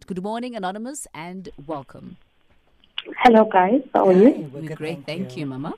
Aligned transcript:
Good 0.00 0.22
morning, 0.22 0.54
Anonymous, 0.56 1.06
and 1.14 1.48
welcome. 1.66 2.16
Hello, 3.22 3.44
guys. 3.44 3.80
How 3.94 4.08
are 4.08 4.12
Hi, 4.12 4.18
you? 4.20 4.50
we're 4.52 4.62
We're 4.62 4.74
great. 4.76 5.06
Thank 5.06 5.36
you, 5.36 5.46
Mama. 5.46 5.74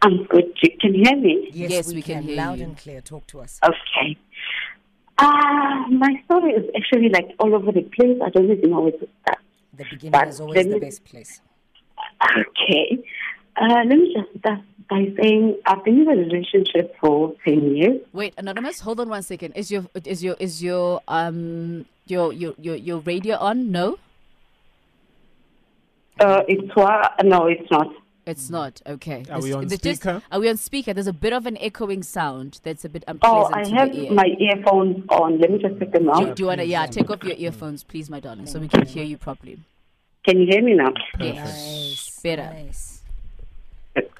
I'm 0.00 0.24
good. 0.24 0.56
Can 0.60 0.70
you 0.70 0.78
can 0.80 0.94
hear 0.94 1.16
me? 1.16 1.50
Yes, 1.52 1.70
Yes, 1.70 1.88
we, 1.88 1.96
we 1.96 2.02
can 2.02 2.14
can. 2.20 2.22
hear 2.28 2.36
Loud 2.36 2.58
you. 2.58 2.64
and 2.64 2.76
clear. 2.78 3.00
Talk 3.00 3.26
to 3.28 3.40
us. 3.40 3.58
Okay. 3.64 4.16
Uh, 5.18 5.84
my 5.90 6.22
story 6.24 6.52
is 6.52 6.70
actually 6.76 7.08
like 7.08 7.30
all 7.40 7.54
over 7.54 7.72
the 7.72 7.82
place. 7.82 8.18
I 8.24 8.30
don't 8.30 8.50
even 8.50 8.70
know 8.70 8.80
where 8.80 8.92
to 8.92 9.08
start. 9.22 9.38
The 9.76 9.84
beginning 9.90 10.12
But 10.12 10.28
is 10.28 10.40
always 10.40 10.56
let 10.56 10.70
the 10.70 10.78
best 10.80 11.04
place. 11.04 11.40
Okay. 12.38 12.98
Uh, 13.56 13.82
let 13.86 13.98
me 13.98 14.14
just 14.16 14.38
start 14.38 14.60
by 14.88 15.06
saying 15.20 15.56
I've 15.66 15.84
been 15.84 16.00
in 16.02 16.08
a 16.08 16.12
relationship 16.16 16.94
for 17.00 17.34
10 17.44 17.76
years. 17.76 18.00
Wait, 18.12 18.34
Anonymous, 18.38 18.80
hold 18.80 19.00
on 19.00 19.08
one 19.08 19.22
second. 19.22 19.52
Is 19.52 19.70
your 19.70 19.84
is 20.04 20.22
your 20.24 20.36
is 20.38 20.62
your 20.62 21.00
um 21.08 21.86
your 22.06 22.32
your 22.32 22.54
your, 22.58 22.76
your 22.76 22.98
radio 23.00 23.36
on? 23.36 23.70
No, 23.70 23.98
Uh, 26.20 26.42
it's 26.46 26.70
why, 26.74 27.08
no, 27.24 27.46
it's 27.46 27.68
not. 27.70 27.88
it's 28.26 28.48
not. 28.50 28.80
Okay. 28.86 29.24
Are 29.30 29.40
we 29.40 29.52
on 29.52 29.66
there's 29.66 29.80
just- 29.80 30.02
speaker? 30.02 30.22
are 30.30 30.38
we 30.40 30.48
on 30.48 30.56
speaker? 30.56 30.92
There's 30.92 31.06
a 31.08 31.12
bit 31.12 31.32
of 31.32 31.46
an 31.46 31.56
echoing 31.58 32.02
sound. 32.02 32.60
That's 32.62 32.84
a 32.84 32.88
bit 32.88 33.02
Oh, 33.08 33.12
unpleasant 33.12 33.56
I 33.56 33.62
to 33.64 33.70
have 33.76 33.92
the 33.92 34.04
ear. 34.06 34.12
my 34.12 34.26
earphones 34.38 35.04
on. 35.08 35.38
Let 35.40 35.50
me 35.50 35.58
just 35.58 35.78
take 35.80 35.92
them 35.92 36.04
do, 36.04 36.10
out. 36.12 36.36
do 36.36 36.42
you 36.42 36.46
want 36.46 36.60
to? 36.60 36.66
Yeah, 36.66 36.86
take 36.86 37.10
off 37.10 37.24
your 37.24 37.36
earphones, 37.36 37.82
please, 37.82 38.08
my 38.10 38.20
darling, 38.20 38.46
so 38.46 38.60
we 38.60 38.68
can 38.68 38.86
hear 38.86 39.04
you 39.04 39.16
properly. 39.18 39.58
Can 40.24 40.38
you 40.40 40.46
hear 40.48 40.62
me 40.62 40.74
now? 40.74 40.92
Yes. 41.18 41.36
Nice. 41.36 42.20
Better. 42.22 42.44
Nice. 42.52 42.91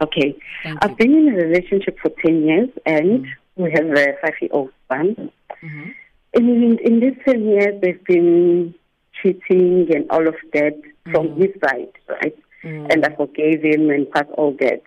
Okay. 0.02 0.37
Thank 0.62 0.79
I've 0.84 0.91
you. 0.91 0.97
been 0.97 1.15
in 1.15 1.34
a 1.34 1.37
relationship 1.37 1.98
for 2.01 2.10
10 2.24 2.43
years 2.43 2.69
and 2.84 3.27
we 3.56 3.70
have 3.73 3.87
a 3.87 4.06
five 4.20 4.34
year 4.41 4.51
old 4.52 4.73
son. 4.88 5.30
Mhm. 5.62 5.95
In, 6.34 6.79
in 6.79 7.01
these 7.01 7.16
10 7.24 7.45
years, 7.45 7.80
they've 7.80 8.05
been 8.05 8.74
cheating 9.20 9.95
and 9.95 10.10
all 10.10 10.27
of 10.27 10.34
that 10.55 10.80
from 11.10 11.37
his 11.37 11.51
side, 11.62 11.93
right? 12.09 12.37
And 12.65 13.05
I 13.05 13.15
forgave 13.16 13.62
him 13.62 13.90
and 13.90 14.10
passed 14.10 14.30
all 14.38 14.52
that. 14.60 14.82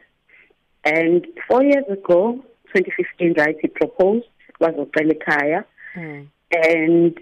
And 0.86 1.28
four 1.48 1.62
years 1.64 1.86
ago, 1.90 2.40
2015, 2.74 3.34
right, 3.38 3.56
he 3.62 3.68
proposed, 3.68 4.26
was 4.60 4.74
Opelikaya. 4.74 5.66
Mm. 5.96 6.28
And 6.52 7.20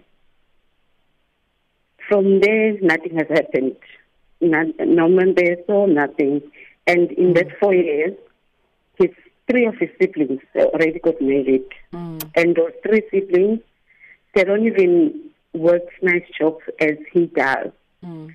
from 2.07 2.39
there, 2.39 2.77
nothing 2.81 3.17
has 3.17 3.27
happened. 3.29 3.75
Not, 4.41 4.67
no 4.79 5.07
membeso, 5.07 5.91
nothing. 5.91 6.41
And 6.87 7.11
in 7.11 7.33
that 7.33 7.47
four 7.59 7.73
years, 7.73 8.13
his 8.97 9.09
three 9.49 9.65
of 9.65 9.75
his 9.75 9.89
siblings 10.01 10.41
already 10.55 10.99
got 10.99 11.21
married. 11.21 11.65
Mm. 11.93 12.29
And 12.35 12.55
those 12.55 12.71
three 12.85 13.03
siblings, 13.11 13.59
they 14.35 14.43
don't 14.43 14.65
even 14.65 15.29
work 15.53 15.83
nice 16.01 16.23
jobs 16.37 16.63
as 16.79 16.97
he 17.11 17.27
does. 17.27 17.71
Mm. 18.03 18.33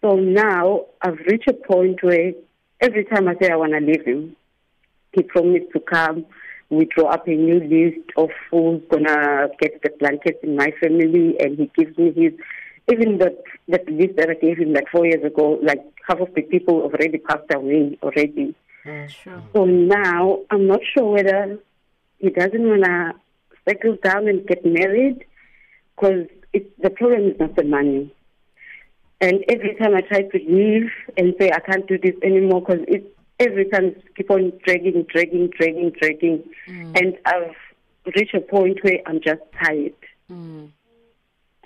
So 0.00 0.16
now 0.16 0.86
I've 1.00 1.18
reached 1.26 1.48
a 1.48 1.54
point 1.54 2.02
where 2.02 2.32
every 2.80 3.04
time 3.04 3.28
I 3.28 3.34
say 3.40 3.50
I 3.50 3.56
want 3.56 3.72
to 3.72 3.80
leave 3.80 4.04
him, 4.04 4.36
he 5.12 5.22
promised 5.22 5.72
to 5.72 5.80
come. 5.80 6.26
We 6.70 6.86
draw 6.86 7.08
up 7.08 7.28
a 7.28 7.30
new 7.30 7.60
list 7.60 8.10
of 8.16 8.30
who's 8.50 8.82
gonna 8.90 9.48
get 9.60 9.82
the 9.82 9.90
blankets 10.00 10.38
in 10.42 10.56
my 10.56 10.72
family, 10.80 11.36
and 11.38 11.58
he 11.58 11.70
gives 11.76 11.96
me 11.98 12.12
his. 12.12 12.32
Even 12.90 13.18
that 13.18 13.42
that 13.68 13.88
list 13.88 14.16
that 14.16 14.30
I 14.30 14.34
gave 14.34 14.58
him 14.58 14.72
like 14.72 14.88
four 14.90 15.06
years 15.06 15.22
ago, 15.22 15.58
like 15.62 15.84
half 16.06 16.20
of 16.20 16.34
the 16.34 16.42
people 16.42 16.82
already 16.82 17.18
passed 17.18 17.50
away 17.52 17.98
already. 18.02 18.54
Sure. 18.84 19.42
So 19.54 19.64
now 19.64 20.40
I'm 20.50 20.66
not 20.66 20.80
sure 20.92 21.12
whether 21.12 21.58
he 22.18 22.30
doesn't 22.30 22.68
wanna 22.68 23.14
settle 23.68 23.96
down 24.02 24.28
and 24.28 24.46
get 24.46 24.64
married, 24.64 25.24
because 25.94 26.26
the 26.52 26.90
problem 26.90 27.30
is 27.30 27.38
not 27.38 27.54
the 27.56 27.64
money. 27.64 28.12
And 29.20 29.44
every 29.48 29.76
time 29.76 29.94
I 29.94 30.00
try 30.00 30.22
to 30.22 30.38
leave 30.38 30.90
and 31.16 31.34
say 31.38 31.50
I 31.52 31.60
can't 31.60 31.86
do 31.86 31.96
this 31.96 32.16
anymore, 32.24 32.60
because 32.60 32.84
it 32.88 33.16
every 33.38 33.66
time 33.66 33.84
it's 33.86 34.04
keep 34.16 34.30
on 34.30 34.52
dragging, 34.64 35.04
dragging, 35.04 35.48
dragging, 35.56 35.90
dragging, 36.00 36.42
and 36.66 37.16
I've 37.24 37.54
reached 38.16 38.34
a 38.34 38.40
point 38.40 38.82
where 38.82 38.98
I'm 39.06 39.20
just 39.20 39.42
tired. 39.62 39.94
Mm. 40.30 40.70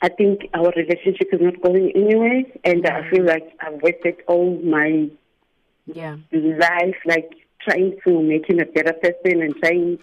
I 0.02 0.08
think 0.10 0.48
our 0.54 0.70
relationship 0.76 1.28
is 1.32 1.40
not 1.40 1.60
going 1.62 1.90
anywhere, 1.94 2.42
and 2.64 2.86
I 2.86 3.08
feel 3.10 3.24
like 3.24 3.50
I've 3.60 3.80
wasted 3.82 4.16
all 4.26 4.56
my 4.62 5.08
Yeah. 5.86 6.16
life, 6.32 6.96
like 7.06 7.30
trying 7.60 7.98
to 8.04 8.22
make 8.22 8.48
him 8.48 8.60
a 8.60 8.66
better 8.66 8.92
person 8.92 9.42
and 9.42 9.56
trying 9.56 9.98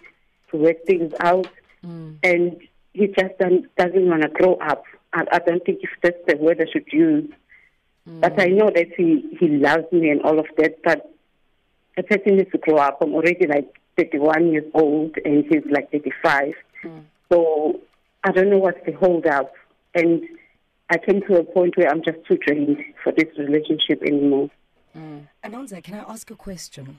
to 0.50 0.58
work 0.58 0.84
things 0.86 1.14
out. 1.20 1.48
Mm. 1.86 2.18
And 2.24 2.58
he 2.94 3.08
just 3.08 3.38
doesn't, 3.40 3.76
doesn't 3.76 4.08
want 4.10 4.24
to 4.24 4.30
grow 4.30 4.56
up. 4.56 4.84
I, 5.14 5.26
I 5.32 5.40
don't 5.40 5.64
think 5.64 5.80
if 5.84 5.90
that's 6.02 6.18
the 6.28 6.38
word 6.38 6.62
I 6.62 6.72
should 6.72 6.92
use. 6.92 7.30
But 8.06 8.42
I 8.42 8.48
know 8.48 8.70
that 8.70 8.88
he, 8.98 9.38
he 9.40 9.48
loves 9.48 9.90
me 9.94 10.10
and 10.10 10.22
all 10.24 10.38
of 10.38 10.48
that. 10.58 10.82
But 10.84 11.10
a 11.98 12.04
person 12.04 12.36
needs 12.38 12.52
to 12.52 12.58
grow 12.58 12.78
up. 12.78 12.98
I'm 13.02 13.14
already 13.14 13.48
like 13.48 13.80
31 13.98 14.52
years 14.52 14.66
old 14.74 15.16
and 15.24 15.46
he's 15.50 15.64
like 15.72 15.90
35. 15.92 16.54
So 17.32 17.80
I 18.24 18.32
don't 18.32 18.50
know 18.50 18.58
what's 18.58 18.84
the 18.86 18.92
hold 18.94 19.26
up. 19.26 19.54
And 19.96 20.24
I 20.90 20.98
came 20.98 21.22
to 21.28 21.40
a 21.40 21.44
point 21.44 21.78
where 21.78 21.90
I'm 21.90 22.04
just 22.04 22.20
too 22.28 22.38
drained 22.38 22.78
for 23.04 23.12
this 23.12 23.28
relationship 23.38 24.02
anymore. 24.04 24.50
Anonza, 25.44 25.84
can 25.84 25.96
I 25.96 26.12
ask 26.12 26.30
a 26.32 26.36
question? 26.36 26.98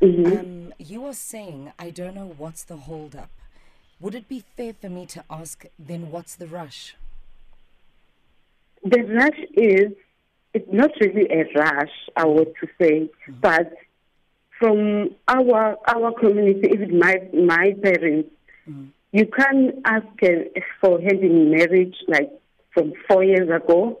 hmm 0.00 0.26
Um, 0.26 0.72
you 0.78 1.04
are 1.06 1.12
saying, 1.12 1.72
I 1.78 1.90
don't 1.90 2.14
know 2.14 2.34
what's 2.36 2.64
the 2.64 2.76
hold 2.76 3.14
up. 3.16 3.30
Would 4.00 4.14
it 4.14 4.28
be 4.28 4.44
fair 4.56 4.72
for 4.80 4.88
me 4.88 5.06
to 5.06 5.24
ask, 5.28 5.64
then 5.78 6.10
what's 6.10 6.36
the 6.36 6.46
rush? 6.46 6.96
The 8.84 9.02
rush 9.02 9.40
is 9.54 9.92
it's 10.54 10.72
not 10.72 10.90
really 11.00 11.26
a 11.30 11.44
rush, 11.58 11.90
I 12.16 12.24
would 12.26 12.52
to 12.60 12.68
say, 12.80 13.10
but 13.28 13.72
from 14.58 15.10
our 15.26 15.76
our 15.86 16.12
community, 16.12 16.68
even 16.72 16.98
my 16.98 17.14
my 17.34 17.74
parents, 17.82 18.30
you 19.12 19.26
can't 19.26 19.74
ask 19.84 20.06
uh, 20.22 20.60
for 20.80 21.00
hand 21.00 21.20
in 21.20 21.50
marriage 21.50 21.96
like 22.08 22.30
from 22.72 22.92
four 23.08 23.24
years 23.24 23.48
ago, 23.48 24.00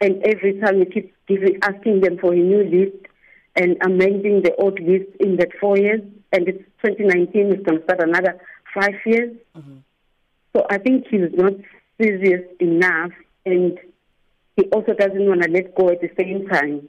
and 0.00 0.22
every 0.24 0.58
time 0.60 0.78
you 0.78 0.86
keep 0.86 1.14
giving 1.26 1.58
asking 1.62 2.00
them 2.00 2.18
for 2.18 2.32
a 2.32 2.36
new 2.36 2.64
list 2.64 3.06
and 3.54 3.76
amending 3.82 4.42
the 4.42 4.54
old 4.56 4.78
list 4.80 5.08
in 5.20 5.36
that 5.36 5.48
four 5.60 5.78
years, 5.78 6.00
and 6.32 6.48
it's 6.48 6.62
2019, 6.84 7.52
it's 7.52 7.62
going 7.64 7.78
to 7.78 7.84
start 7.84 8.00
another 8.02 8.38
five 8.74 8.94
years. 9.06 9.34
So 10.54 10.66
I 10.70 10.78
think 10.78 11.06
he's 11.10 11.30
not 11.32 11.52
serious 12.00 12.44
enough, 12.60 13.12
and 13.44 13.78
he 14.56 14.64
also 14.64 14.92
doesn't 14.94 15.26
want 15.26 15.42
to 15.42 15.50
let 15.50 15.74
go 15.74 15.88
at 15.90 16.00
the 16.00 16.10
same 16.18 16.46
time. 16.48 16.88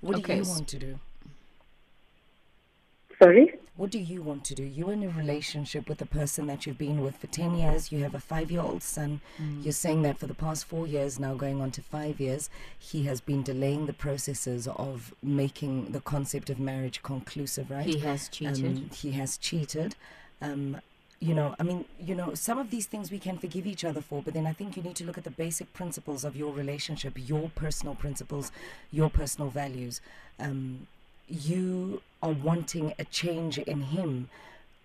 What 0.00 0.12
do 0.16 0.18
Okay, 0.18 0.36
you 0.36 0.44
want 0.44 0.68
to 0.68 0.78
do? 0.78 0.98
Sorry? 3.18 3.54
What 3.76 3.90
do 3.90 3.98
you 3.98 4.22
want 4.22 4.44
to 4.46 4.54
do? 4.54 4.64
You're 4.64 4.92
in 4.92 5.04
a 5.04 5.08
relationship 5.08 5.88
with 5.88 6.02
a 6.02 6.06
person 6.06 6.46
that 6.48 6.66
you've 6.66 6.78
been 6.78 7.00
with 7.00 7.16
for 7.16 7.28
10 7.28 7.56
years. 7.56 7.92
You 7.92 8.02
have 8.02 8.14
a 8.14 8.20
five 8.20 8.50
year 8.50 8.60
old 8.60 8.82
son. 8.82 9.20
You're 9.62 9.72
saying 9.72 10.02
that 10.02 10.18
for 10.18 10.26
the 10.26 10.34
past 10.34 10.64
four 10.64 10.86
years, 10.86 11.20
now 11.20 11.34
going 11.34 11.60
on 11.60 11.70
to 11.72 11.82
five 11.82 12.18
years, 12.20 12.50
he 12.76 13.04
has 13.04 13.20
been 13.20 13.44
delaying 13.44 13.86
the 13.86 13.92
processes 13.92 14.66
of 14.66 15.14
making 15.22 15.92
the 15.92 16.00
concept 16.00 16.50
of 16.50 16.58
marriage 16.58 17.02
conclusive, 17.02 17.70
right? 17.70 17.86
He 17.86 17.98
has 18.00 18.28
cheated. 18.28 18.64
Um, 18.64 18.90
he 18.92 19.12
has 19.12 19.36
cheated. 19.36 19.94
Um, 20.42 20.80
you 21.20 21.34
know, 21.34 21.54
I 21.58 21.64
mean, 21.64 21.84
you 22.00 22.14
know, 22.14 22.34
some 22.34 22.58
of 22.58 22.70
these 22.70 22.86
things 22.86 23.10
we 23.10 23.18
can 23.18 23.38
forgive 23.38 23.66
each 23.66 23.84
other 23.84 24.00
for, 24.00 24.22
but 24.22 24.34
then 24.34 24.46
I 24.46 24.52
think 24.52 24.76
you 24.76 24.82
need 24.82 24.96
to 24.96 25.04
look 25.04 25.18
at 25.18 25.24
the 25.24 25.30
basic 25.30 25.72
principles 25.72 26.24
of 26.24 26.36
your 26.36 26.52
relationship, 26.52 27.14
your 27.16 27.50
personal 27.54 27.94
principles, 27.96 28.52
your 28.92 29.10
personal 29.10 29.50
values. 29.50 30.00
Um, 30.38 30.86
you 31.28 32.02
are 32.22 32.32
wanting 32.32 32.94
a 32.98 33.04
change 33.04 33.58
in 33.58 33.82
him. 33.82 34.28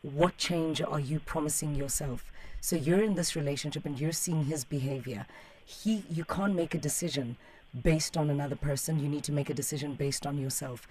What 0.02 0.38
change 0.38 0.82
are 0.82 1.00
you 1.00 1.20
promising 1.20 1.76
yourself? 1.76 2.32
So 2.62 2.76
you're 2.76 3.04
in 3.04 3.16
this 3.16 3.36
relationship 3.36 3.86
and 3.86 4.00
you're 4.00 4.12
seeing 4.12 4.46
his 4.46 4.64
behavior. 4.64 5.26
He, 5.66 6.04
you 6.10 6.24
can't 6.24 6.56
make 6.56 6.76
a 6.76 6.78
decision 6.78 7.38
based 7.82 8.18
on 8.18 8.30
another 8.30 8.56
person. 8.56 9.00
You 9.00 9.10
need 9.10 9.24
to 9.26 9.32
make 9.32 9.50
a 9.50 9.54
decision 9.54 9.96
based 9.96 10.26
on 10.26 10.38
yourself, 10.38 10.88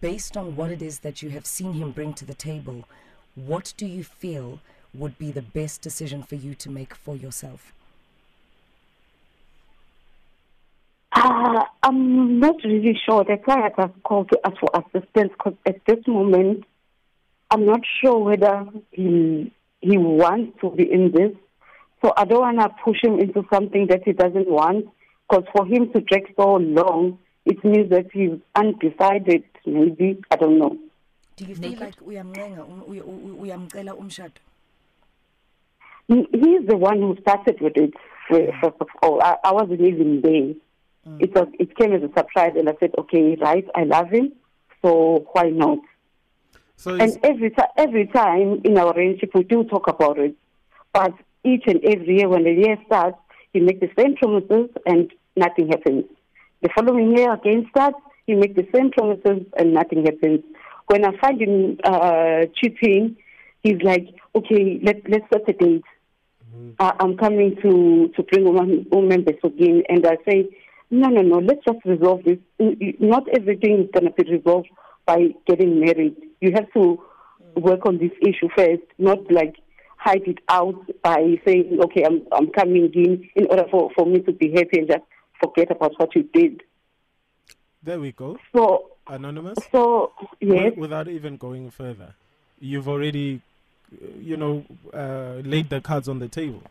based 0.00 0.36
on 0.36 0.56
what 0.56 0.70
it 0.70 0.82
is 0.82 1.00
that 1.00 1.22
you 1.22 1.30
have 1.30 1.46
seen 1.46 1.74
him 1.74 1.92
bring 1.92 2.12
to 2.14 2.24
the 2.24 2.34
table. 2.34 2.84
What 3.34 3.72
do 3.76 3.86
you 3.86 4.04
feel 4.04 4.60
would 4.92 5.18
be 5.18 5.30
the 5.30 5.42
best 5.42 5.80
decision 5.80 6.22
for 6.22 6.34
you 6.34 6.54
to 6.54 6.70
make 6.70 6.94
for 6.94 7.16
yourself? 7.16 7.72
Uh, 11.26 11.64
I'm 11.82 12.38
not 12.38 12.54
really 12.62 12.96
sure. 13.04 13.24
That's 13.26 13.44
why 13.46 13.62
I 13.66 13.70
just 13.70 14.00
called 14.04 14.28
to 14.30 14.38
ask 14.44 14.56
for 14.60 14.70
assistance 14.74 15.32
because 15.36 15.54
at 15.66 15.84
this 15.84 15.98
moment, 16.06 16.62
I'm 17.50 17.66
not 17.66 17.80
sure 18.00 18.18
whether 18.18 18.64
he 18.92 19.52
he 19.80 19.98
wants 19.98 20.56
to 20.60 20.70
be 20.70 20.84
in 20.84 21.10
this. 21.10 21.32
So 22.00 22.12
I 22.16 22.26
don't 22.26 22.42
want 22.42 22.60
to 22.60 22.68
push 22.84 23.02
him 23.02 23.18
into 23.18 23.42
something 23.52 23.88
that 23.88 24.02
he 24.04 24.12
doesn't 24.12 24.48
want 24.48 24.86
because 25.28 25.44
for 25.52 25.66
him 25.66 25.92
to 25.94 26.00
drag 26.00 26.32
so 26.36 26.58
long, 26.58 27.18
it 27.44 27.64
means 27.64 27.90
that 27.90 28.06
he's 28.12 28.38
undecided. 28.54 29.42
Maybe 29.64 30.20
I 30.30 30.36
don't 30.36 30.60
know. 30.60 30.78
Do 31.34 31.44
you 31.44 31.56
feel 31.56 31.76
like 31.80 31.98
um- 32.02 32.84
uy- 32.88 33.02
uy- 33.02 33.36
uyamcela 33.40 33.98
umshado? 33.98 34.38
he, 36.06 36.24
he's 36.32 36.68
the 36.68 36.76
one 36.76 37.00
who 37.00 37.16
started 37.20 37.60
with 37.60 37.76
it. 37.76 37.94
First 38.28 38.76
of 38.80 38.88
all, 39.02 39.20
I, 39.20 39.36
I 39.42 39.52
wasn't 39.52 39.80
even 39.80 40.20
there. 40.20 40.54
Mm. 41.06 41.22
It 41.22 41.34
was 41.34 41.48
it 41.58 41.76
came 41.76 41.92
as 41.92 42.02
a 42.02 42.12
surprise, 42.16 42.52
and 42.56 42.68
I 42.68 42.74
said, 42.80 42.92
"Okay, 42.98 43.36
right, 43.40 43.66
I 43.74 43.84
love 43.84 44.10
him, 44.10 44.32
so 44.82 45.26
why 45.32 45.50
not?" 45.50 45.78
So 46.76 46.94
And 46.96 47.18
every 47.22 47.50
time, 47.50 47.68
every 47.76 48.06
time 48.06 48.60
in 48.64 48.76
our 48.76 48.92
relationship, 48.92 49.30
we 49.34 49.44
do 49.44 49.64
talk 49.64 49.88
about 49.88 50.18
it. 50.18 50.34
But 50.92 51.12
each 51.44 51.64
and 51.66 51.82
every 51.84 52.18
year, 52.18 52.28
when 52.28 52.44
the 52.44 52.52
year 52.52 52.76
starts, 52.86 53.18
he 53.52 53.60
makes 53.60 53.80
the 53.80 53.90
same 53.96 54.16
promises 54.16 54.70
and 54.86 55.10
nothing 55.36 55.68
happens. 55.68 56.04
The 56.62 56.68
following 56.74 57.16
year 57.16 57.32
again 57.32 57.66
starts, 57.70 57.98
he 58.26 58.34
makes 58.34 58.56
the 58.56 58.66
same 58.74 58.90
promises 58.90 59.46
and 59.58 59.72
nothing 59.72 60.04
happens. 60.04 60.42
When 60.88 61.04
I 61.04 61.16
find 61.18 61.40
him 61.40 61.78
uh, 61.84 62.46
cheating, 62.54 63.16
he's 63.62 63.80
like, 63.82 64.08
"Okay, 64.34 64.80
let 64.82 65.08
let's 65.08 65.24
set 65.32 65.48
a 65.48 65.52
date. 65.52 65.84
Uh, 66.78 66.92
I'm 67.00 67.16
coming 67.16 67.56
to 67.62 68.08
to 68.14 68.22
bring 68.24 68.44
women 68.44 68.86
women 68.90 69.24
again." 69.44 69.82
And 69.88 70.06
I 70.06 70.16
say, 70.28 70.48
"No, 70.90 71.08
no, 71.08 71.22
no. 71.22 71.38
Let's 71.38 71.64
just 71.64 71.84
resolve 71.84 72.24
this. 72.24 72.38
Not 73.00 73.28
everything 73.28 73.84
is 73.84 73.90
going 73.92 74.12
to 74.12 74.22
be 74.22 74.30
resolved 74.30 74.68
by 75.04 75.34
getting 75.46 75.80
married. 75.80 76.16
You 76.40 76.52
have 76.54 76.72
to 76.74 77.00
work 77.56 77.86
on 77.86 77.98
this 77.98 78.12
issue 78.22 78.48
first, 78.56 78.82
not 78.98 79.30
like 79.30 79.56
hide 79.96 80.26
it 80.26 80.38
out 80.48 80.78
by 81.02 81.40
saying, 81.44 81.78
"Okay, 81.84 82.04
I'm 82.04 82.22
I'm 82.32 82.50
coming 82.50 82.90
in 82.94 83.28
in 83.34 83.46
order 83.46 83.64
for 83.70 83.90
for 83.96 84.06
me 84.06 84.20
to 84.20 84.32
be 84.32 84.52
happy 84.52 84.78
and 84.80 84.88
just 84.88 85.04
forget 85.42 85.70
about 85.70 85.92
what 85.98 86.14
you 86.14 86.22
did." 86.32 86.62
there 87.86 88.00
we 88.00 88.12
go. 88.12 88.36
So 88.54 88.90
Anonymous. 89.06 89.58
so 89.72 90.12
yes. 90.40 90.72
Without 90.76 91.08
even 91.08 91.36
going 91.36 91.70
further, 91.70 92.14
you've 92.60 92.88
already, 92.88 93.40
you 94.20 94.36
know, 94.36 94.64
uh, 94.92 95.40
laid 95.44 95.70
the 95.70 95.80
cards 95.80 96.08
on 96.08 96.18
the 96.18 96.28
table. 96.28 96.62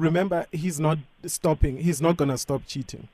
Remember, 0.00 0.46
he's 0.50 0.80
not 0.80 0.98
stopping. 1.26 1.76
He's 1.76 2.00
not 2.00 2.16
gonna 2.16 2.38
stop 2.38 2.62
cheating. 2.66 3.08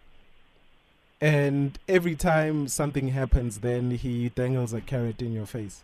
And 1.21 1.77
every 1.89 2.15
time 2.15 2.69
something 2.69 3.09
happens, 3.09 3.59
then 3.59 3.91
he 3.91 4.29
dangles 4.29 4.73
a 4.73 4.81
carrot 4.81 5.21
in 5.21 5.33
your 5.33 5.47
face. 5.47 5.83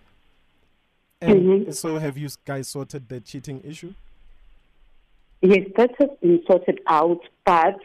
And 1.21 1.67
Mhm. 1.67 1.75
so, 1.75 1.99
have 1.99 2.17
you 2.17 2.29
guys 2.45 2.69
sorted 2.69 3.09
the 3.09 3.21
cheating 3.21 3.61
issue? 3.65 3.95
Yes, 5.41 5.67
that 5.77 5.91
has 5.99 6.11
been 6.21 6.41
sorted 6.47 6.81
out, 6.87 7.21
but 7.45 7.81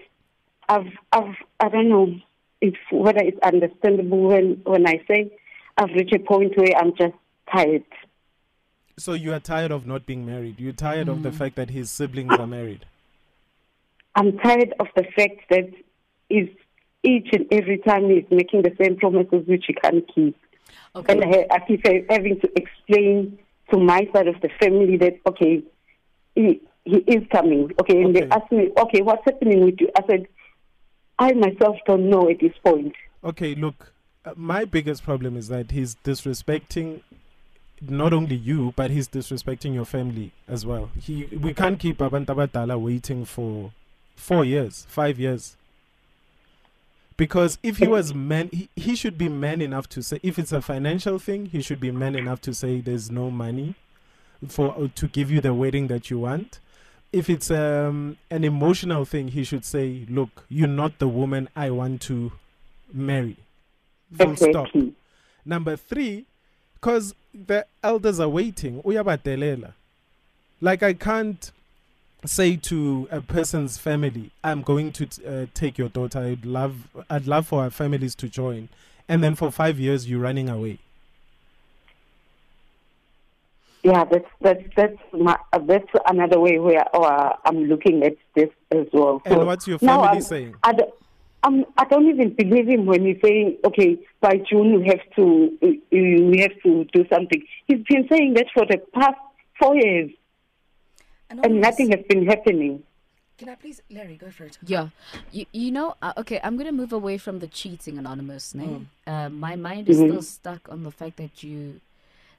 I've, 0.69 0.91
I've, 1.11 1.35
I 1.59 1.69
don't 1.69 1.89
know 1.89 2.19
if 2.61 2.75
whether 2.91 3.23
it's 3.23 3.39
understandable 3.41 4.27
when, 4.27 4.61
when 4.63 4.87
I 4.87 5.01
say 5.07 5.31
I've 5.77 5.89
reached 5.95 6.13
a 6.13 6.19
point 6.19 6.55
where 6.55 6.75
I'm 6.77 6.95
just 6.95 7.15
tired. 7.51 7.83
So 8.97 9.13
you 9.13 9.33
are 9.33 9.39
tired 9.39 9.71
of 9.71 9.87
not 9.87 10.05
being 10.05 10.23
married. 10.25 10.59
You're 10.59 10.73
tired 10.73 11.07
of 11.07 11.23
the 11.23 11.31
fact 11.31 11.55
that 11.55 11.69
his 11.71 11.89
siblings 11.89 12.33
are 12.33 12.47
married. 12.47 12.85
I'm 14.17 14.35
tired 14.39 14.73
of 14.79 14.87
the 14.95 15.03
fact 15.15 15.41
that 15.51 15.69
is 16.29 16.49
each 17.03 17.29
and 17.31 17.45
every 17.51 17.77
time 17.77 18.09
he's 18.09 18.25
making 18.31 18.63
the 18.63 18.75
same 18.81 18.97
promises 18.97 19.47
which 19.47 19.65
he 19.67 19.73
can't 19.73 20.03
keep. 20.13 20.35
Okay. 20.95 21.13
And 21.13 21.23
I, 21.23 21.45
I 21.51 21.59
keep 21.59 21.85
having 22.09 22.39
to 22.39 22.51
explain 22.55 23.37
to 23.71 23.77
my 23.77 24.09
side 24.11 24.27
of 24.27 24.41
the 24.41 24.49
family 24.59 24.97
that, 24.97 25.19
okay, 25.27 25.61
he, 26.33 26.61
he 26.83 26.97
is 26.97 27.23
coming. 27.31 27.71
Okay, 27.79 28.01
and 28.01 28.15
they 28.15 28.23
ask 28.29 28.51
me, 28.51 28.71
okay, 28.77 29.01
what's 29.03 29.23
happening 29.23 29.63
with 29.63 29.75
you? 29.79 29.89
I 29.95 30.01
said, 30.07 30.27
I 31.19 31.33
myself 31.33 31.77
don't 31.85 32.09
know 32.09 32.27
at 32.27 32.39
this 32.39 32.53
point. 32.65 32.95
Okay, 33.23 33.53
look, 33.53 33.93
uh, 34.25 34.33
my 34.35 34.65
biggest 34.65 35.03
problem 35.03 35.37
is 35.37 35.47
that 35.49 35.69
he's 35.71 35.95
disrespecting 36.03 37.01
not 37.81 38.13
only 38.13 38.35
you, 38.35 38.73
but 38.75 38.89
he's 38.89 39.07
disrespecting 39.07 39.75
your 39.75 39.85
family 39.85 40.31
as 40.47 40.65
well. 40.65 40.89
He, 40.99 41.25
we 41.25 41.53
can't 41.53 41.79
keep 41.79 41.99
Abantu 41.99 42.27
Abadala 42.27 42.79
waiting 42.81 43.23
for 43.23 43.71
four 44.17 44.43
years, 44.43 44.85
five 44.89 45.17
years. 45.17 45.55
Because 47.15 47.57
if 47.63 47.77
he 47.77 47.87
was 47.87 48.13
man, 48.13 48.49
he, 48.51 48.69
he 48.75 48.95
should 48.95 49.17
be 49.17 49.29
man 49.29 49.61
enough 49.61 49.87
to 49.89 50.03
say, 50.03 50.19
if 50.21 50.37
it's 50.37 50.51
a 50.51 50.61
financial 50.61 51.17
thing, 51.17 51.45
he 51.45 51.61
should 51.61 51.79
be 51.79 51.91
man 51.91 52.15
enough 52.15 52.41
to 52.41 52.53
say 52.53 52.81
there's 52.81 53.09
no 53.09 53.31
money 53.31 53.75
for 54.47 54.75
uh, 54.77 54.87
to 54.95 55.07
give 55.07 55.31
you 55.31 55.41
the 55.41 55.53
wedding 55.53 55.87
that 55.87 56.11
you 56.11 56.19
want. 56.19 56.59
If 57.13 57.29
it's 57.29 57.49
um, 57.49 58.17
an 58.29 58.43
emotional 58.43 59.05
thing, 59.05 59.29
he 59.29 59.43
should 59.43 59.63
say, 59.65 60.05
look, 60.09 60.43
you're 60.49 60.67
not 60.67 60.99
the 60.99 61.07
woman 61.07 61.47
I 61.55 61.69
want 61.69 62.01
to 62.03 62.33
marry. 62.93 63.37
Full 64.15 64.35
stop. 64.35 64.67
Number 65.45 65.75
three, 65.77 66.25
because 66.75 67.15
the 67.33 67.65
elders 67.81 68.19
are 68.19 68.29
waiting. 68.29 68.81
Like 70.61 70.83
I 70.83 70.93
can't 70.93 71.51
say 72.27 72.55
to 72.57 73.07
a 73.11 73.21
person's 73.21 73.77
family, 73.77 74.31
"I'm 74.43 74.61
going 74.61 74.91
to 74.93 75.05
t- 75.05 75.25
uh, 75.25 75.45
take 75.53 75.77
your 75.77 75.89
daughter. 75.89 76.19
I'd 76.19 76.45
love, 76.45 76.87
I'd 77.09 77.27
love 77.27 77.47
for 77.47 77.61
our 77.63 77.69
families 77.69 78.15
to 78.15 78.29
join," 78.29 78.69
and 79.07 79.23
then 79.23 79.35
for 79.35 79.51
five 79.51 79.79
years 79.79 80.09
you're 80.09 80.19
running 80.21 80.49
away. 80.49 80.79
Yeah, 83.83 84.03
that's 84.05 84.25
that's 84.41 84.63
that's 84.75 84.97
my, 85.13 85.37
uh, 85.53 85.59
that's 85.59 85.87
another 86.09 86.39
way 86.39 86.59
where 86.59 86.83
uh, 86.93 87.33
I'm 87.45 87.65
looking 87.65 88.03
at 88.03 88.17
this 88.35 88.49
as 88.71 88.87
well. 88.91 89.21
And 89.25 89.45
what's 89.45 89.67
your 89.67 89.79
family 89.79 90.07
I'm- 90.07 90.21
saying? 90.21 90.55
I 90.63 90.73
don't, 90.73 90.93
I'm, 91.43 91.63
I 91.77 91.85
don't 91.85 92.07
even 92.09 92.33
believe 92.33 92.67
him 92.67 92.85
when 92.85 93.05
he's 93.05 93.21
saying, 93.23 93.57
"Okay, 93.63 93.97
by 94.19 94.41
June 94.49 94.71
you 94.73 94.83
have 94.87 94.99
to 95.15 95.77
you 95.91 96.33
have 96.41 96.61
to 96.63 96.83
do 96.91 97.05
something." 97.07 97.41
He's 97.67 97.79
been 97.87 98.07
saying 98.09 98.33
that 98.33 98.47
for 98.53 98.65
the 98.65 98.79
past 98.93 99.15
four 99.59 99.75
years, 99.75 100.09
and 101.29 101.39
Anonymous, 101.39 101.67
nothing 101.67 101.91
has 101.91 102.05
been 102.07 102.25
happening. 102.25 102.83
Can 103.37 103.49
I 103.49 103.55
please, 103.55 103.81
Larry, 103.91 104.15
go 104.17 104.31
for 104.31 104.45
it. 104.45 104.57
Yeah, 104.65 104.89
you 105.31 105.45
you 105.51 105.71
know, 105.71 105.95
uh, 106.01 106.13
okay, 106.17 106.39
I'm 106.43 106.57
gonna 106.57 106.71
move 106.71 106.91
away 106.93 107.17
from 107.17 107.39
the 107.39 107.47
cheating 107.47 107.97
anonymous 107.97 108.55
name. 108.55 108.89
Uh, 109.05 109.29
my 109.29 109.55
mind 109.55 109.89
is 109.89 109.97
Mhm. 109.99 110.07
still 110.07 110.21
stuck 110.23 110.67
on 110.69 110.83
the 110.83 110.91
fact 110.91 111.17
that 111.17 111.43
you 111.43 111.79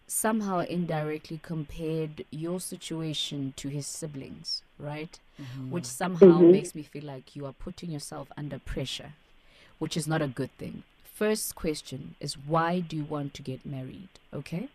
somehow 0.08 0.60
indirectly 0.60 1.38
compared 1.42 2.24
your 2.30 2.58
situation 2.58 3.52
to 3.56 3.68
his 3.68 3.86
siblings, 3.86 4.62
right? 4.78 5.20
Which 5.70 5.84
somehow 5.84 6.40
Mhm. 6.40 6.50
makes 6.50 6.74
me 6.74 6.82
feel 6.82 7.04
like 7.04 7.36
you 7.36 7.46
are 7.46 7.52
putting 7.52 7.90
yourself 7.92 8.32
under 8.36 8.58
pressure, 8.58 9.12
which 9.78 9.96
is 9.96 10.08
not 10.08 10.20
a 10.22 10.26
good 10.26 10.50
thing. 10.58 10.82
First 11.04 11.54
question 11.54 12.16
is 12.20 12.38
why 12.38 12.80
do 12.80 12.96
you 12.96 13.04
want 13.04 13.34
to 13.34 13.42
get 13.42 13.64
married? 13.66 14.08
Okay. 14.32 14.68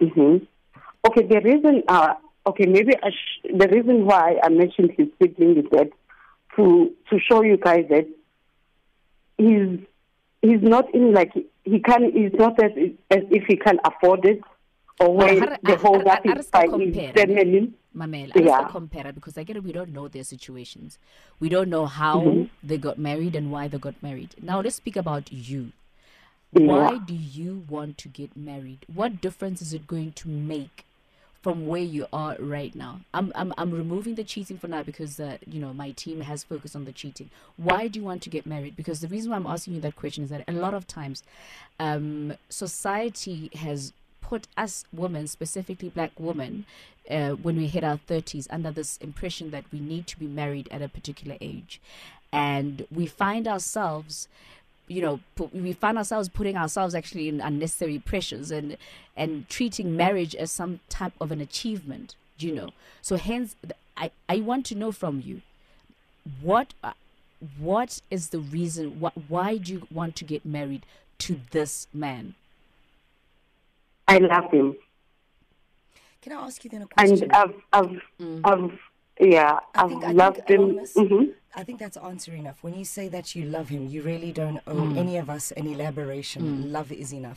hmm 0.00 0.36
Okay, 1.06 1.22
the 1.26 1.40
reason, 1.40 1.82
uh, 1.88 2.14
okay, 2.46 2.66
maybe 2.66 2.94
I 3.02 3.10
sh- 3.10 3.48
the 3.54 3.68
reason 3.68 4.04
why 4.06 4.36
I 4.42 4.48
mentioned 4.48 4.92
his 4.96 5.08
sibling 5.20 5.58
is 5.58 5.64
that 5.72 5.90
to 6.56 6.92
to 7.10 7.18
show 7.20 7.42
you 7.42 7.56
guys 7.56 7.86
that 7.90 8.06
he's 9.36 9.78
he's 10.42 10.62
not 10.62 10.92
in 10.94 11.12
like 11.12 11.32
he 11.64 11.80
can 11.80 12.10
he's 12.12 12.32
not 12.34 12.62
as 12.62 12.72
as 13.10 13.22
if 13.30 13.44
he 13.46 13.56
can 13.56 13.78
afford 13.84 14.24
it 14.24 14.40
or 15.00 15.14
Well, 15.14 15.34
where 15.36 15.58
the 15.62 15.76
whole 15.76 16.02
har- 16.06 16.20
is 16.24 16.46
by 16.50 16.62
his 16.62 16.70
compare, 16.70 17.12
family. 17.12 17.72
Mamela, 17.96 18.36
I 18.36 18.40
Yeah. 18.40 18.68
compare 18.68 19.12
because 19.12 19.36
I 19.38 19.42
get 19.44 19.56
it. 19.56 19.64
We 19.64 19.72
don't 19.72 19.92
know 19.92 20.08
their 20.08 20.22
situations. 20.24 20.98
We 21.40 21.48
don't 21.48 21.68
know 21.70 21.86
how 21.86 22.20
Mhm. 22.20 22.48
they 22.62 22.78
got 22.78 22.98
married 22.98 23.34
and 23.34 23.50
why 23.50 23.66
they 23.68 23.78
got 23.78 24.00
married. 24.02 24.34
Now 24.42 24.60
let's 24.60 24.76
speak 24.76 24.96
about 24.96 25.32
you. 25.32 25.72
Yeah. 26.52 26.66
Why 26.66 26.98
do 26.98 27.14
you 27.14 27.64
want 27.68 27.98
to 27.98 28.08
get 28.08 28.36
married? 28.36 28.84
What 28.92 29.20
difference 29.20 29.60
is 29.62 29.72
it 29.72 29.86
going 29.86 30.12
to 30.12 30.28
make 30.28 30.84
from 31.42 31.66
where 31.66 31.82
you 31.82 32.06
are 32.12 32.36
right 32.38 32.74
now? 32.74 33.00
I'm 33.14 33.32
I'm 33.34 33.52
I'm 33.56 33.70
removing 33.70 34.14
the 34.16 34.24
cheating 34.24 34.58
for 34.58 34.68
now 34.68 34.82
because 34.82 35.20
uh, 35.20 35.38
you 35.46 35.60
know 35.60 35.72
my 35.72 35.92
team 35.92 36.20
has 36.22 36.44
focused 36.44 36.76
on 36.76 36.84
the 36.84 36.92
cheating. 36.92 37.30
Why 37.56 37.88
do 37.88 37.98
you 37.98 38.04
want 38.04 38.22
to 38.22 38.30
get 38.30 38.46
married? 38.46 38.76
Because 38.76 39.00
the 39.00 39.08
reason 39.08 39.30
why 39.30 39.36
I'm 39.36 39.46
asking 39.46 39.74
you 39.74 39.80
that 39.82 39.96
question 39.96 40.24
is 40.24 40.30
that 40.30 40.44
a 40.48 40.52
lot 40.52 40.74
of 40.74 40.86
times, 40.86 41.22
um, 41.78 42.34
society 42.48 43.50
has 43.54 43.92
put 44.20 44.46
us 44.56 44.84
women, 44.92 45.26
specifically 45.26 45.88
black 45.88 46.12
women, 46.18 46.66
uh, 47.10 47.30
when 47.30 47.56
we 47.56 47.66
hit 47.66 47.82
our 47.82 47.96
30s, 47.96 48.46
under 48.50 48.70
this 48.70 48.98
impression 48.98 49.50
that 49.50 49.64
we 49.72 49.80
need 49.80 50.06
to 50.06 50.18
be 50.18 50.26
married 50.26 50.68
at 50.70 50.82
a 50.82 50.88
particular 50.88 51.36
age. 51.40 51.80
And 52.30 52.86
we 52.94 53.06
find 53.06 53.48
ourselves, 53.48 54.28
you 54.88 55.00
know, 55.02 55.20
pu- 55.36 55.50
we 55.52 55.72
find 55.72 55.96
ourselves 55.98 56.28
putting 56.28 56.56
ourselves 56.56 56.94
actually 56.94 57.28
in 57.28 57.40
unnecessary 57.40 57.98
pressures 57.98 58.50
and, 58.50 58.76
and 59.16 59.48
treating 59.48 59.96
marriage 59.96 60.34
as 60.34 60.50
some 60.50 60.80
type 60.88 61.12
of 61.20 61.30
an 61.30 61.40
achievement, 61.40 62.16
you 62.38 62.54
know. 62.54 62.70
So, 63.02 63.16
hence, 63.16 63.54
I, 63.96 64.10
I 64.28 64.40
want 64.40 64.66
to 64.66 64.74
know 64.74 64.92
from 64.92 65.22
you 65.24 65.42
what. 66.42 66.74
Uh, 66.82 66.92
what 67.60 68.00
is 68.10 68.30
the 68.30 68.40
reason? 68.40 68.98
Wh- 69.00 69.30
why 69.30 69.58
do 69.58 69.72
you 69.72 69.86
want 69.92 70.16
to 70.16 70.24
get 70.24 70.44
married 70.44 70.84
to 71.18 71.38
this 71.52 71.86
man? 71.94 72.34
I 74.08 74.18
love 74.18 74.50
him, 74.50 74.74
Can 76.20 76.32
I 76.32 76.46
ask 76.46 76.64
you 76.64 76.70
then 76.70 76.82
a 76.82 76.86
question? 76.88 77.22
and 77.22 77.32
I've 77.32 77.54
I've 77.72 78.02
Mm. 78.20 78.40
I've 78.42 78.78
yeah 79.20 79.58
I 79.74 79.82
I've 79.82 79.88
think- 79.90 80.04
I 80.04 80.12
loved 80.12 80.36
think 80.36 80.48
him. 80.48 80.60
Anonymous- 80.62 80.94
hmm 80.94 81.24
I 81.56 81.64
think 81.64 81.80
that's 81.80 81.96
answer 81.96 82.32
enough. 82.34 82.62
When 82.62 82.74
you 82.74 82.84
say 82.84 83.08
that 83.08 83.34
you 83.34 83.44
love 83.44 83.68
him, 83.70 83.88
you 83.88 84.02
really 84.02 84.30
don't 84.30 84.60
owe 84.68 84.94
any 84.94 85.16
of 85.16 85.28
us 85.28 85.50
an 85.52 85.66
elaboration. 85.66 86.70
Love 86.70 86.92
is 86.92 87.12
enough 87.12 87.36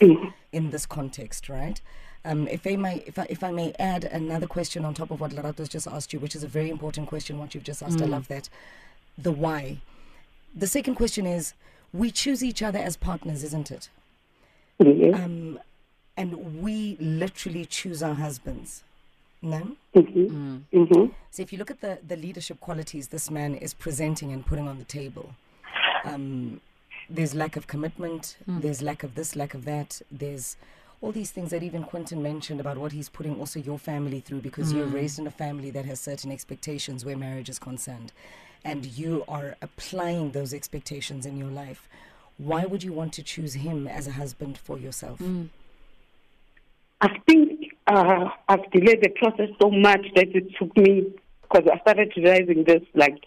in 0.52 0.70
this 0.70 0.86
context, 0.86 1.50
right? 1.50 1.82
Um, 2.24 2.48
if 2.48 2.68
I 2.68 2.76
may, 2.76 2.98
if 3.08 3.18
I, 3.18 3.26
if 3.32 3.44
I 3.44 3.50
may 3.50 3.74
add 3.80 4.04
another 4.04 4.46
question 4.46 4.86
on 4.86 4.94
top 4.94 5.10
of 5.10 5.22
what 5.22 5.32
Lerato's 5.32 5.70
just 5.70 5.88
asked 5.88 6.14
you, 6.14 6.20
which 6.20 6.36
is 6.36 6.44
a 6.44 6.48
very 6.48 6.70
important 6.70 7.08
question, 7.08 7.40
what 7.40 7.56
you've 7.56 7.64
just 7.64 7.82
asked, 7.82 8.00
I 8.00 8.06
love 8.06 8.28
that. 8.28 8.48
The 9.18 9.32
why. 9.32 9.78
The 10.54 10.68
second 10.68 10.96
question 10.96 11.26
is, 11.26 11.54
we 11.92 12.12
choose 12.12 12.44
each 12.44 12.62
other 12.62 12.78
as 12.80 12.98
partners, 12.98 13.44
isn't 13.44 13.72
it? 13.72 13.90
Yes. 14.78 15.16
Um, 15.16 15.58
and 16.16 16.62
we 16.62 16.96
literally 17.00 17.66
choose 17.66 18.04
our 18.04 18.14
husbands. 18.16 18.84
No? 19.42 19.76
Mm-hmm. 19.96 20.58
Mm-hmm. 20.74 21.06
So 21.32 21.42
if 21.42 21.52
you 21.52 21.58
look 21.58 21.72
at 21.72 21.82
the, 21.82 22.00
the 22.08 22.16
leadership 22.16 22.60
qualities 22.60 23.08
this 23.08 23.32
man 23.32 23.56
is 23.56 23.74
presenting 23.74 24.32
and 24.32 24.46
putting 24.46 24.68
on 24.68 24.78
the 24.78 24.84
table, 24.84 25.34
um, 26.06 26.62
there's 27.10 27.34
lack 27.34 27.56
of 27.56 27.68
commitment, 27.68 28.38
there's 28.48 28.82
lack 28.82 29.04
of 29.04 29.16
this, 29.16 29.36
lack 29.36 29.54
of 29.54 29.66
that, 29.66 30.02
there's 30.12 30.58
all 31.02 31.12
these 31.12 31.32
things 31.32 31.50
that 31.50 31.64
even 31.64 31.84
Quentin 31.84 32.22
mentioned 32.22 32.60
about 32.60 32.78
what 32.78 32.92
he's 32.92 33.10
putting 33.10 33.40
also 33.40 33.60
your 33.60 33.80
family 33.80 34.20
through 34.20 34.42
because 34.42 34.72
you're 34.72 34.86
raised 34.86 35.18
in 35.18 35.26
a 35.26 35.32
family 35.32 35.72
that 35.72 35.86
has 35.86 36.00
certain 36.00 36.32
expectations 36.32 37.04
where 37.04 37.18
marriage 37.18 37.50
is 37.50 37.58
concerned 37.58 38.14
and 38.64 38.86
you 38.86 39.24
are 39.28 39.56
applying 39.62 40.32
those 40.32 40.54
expectations 40.54 41.26
in 41.26 41.38
your 41.38 41.50
life. 41.50 41.90
Why 42.38 42.66
would 42.66 42.84
you 42.84 42.94
want 42.94 43.14
to 43.14 43.24
choose 43.24 43.56
him 43.56 43.88
as 43.88 44.08
a 44.08 44.12
husband 44.12 44.58
for 44.60 44.78
yourself? 44.78 45.20
I 47.02 47.18
think 47.28 47.51
uh, 47.88 48.30
I've 48.48 48.70
delayed 48.72 49.02
the 49.02 49.10
process 49.10 49.50
so 49.62 49.70
much 49.70 50.06
that 50.16 50.36
it 50.36 50.56
took 50.58 50.76
me 50.78 51.14
because 51.42 51.68
I 51.72 51.80
started 51.80 52.14
realizing 52.16 52.64
this 52.66 52.84
like 52.94 53.18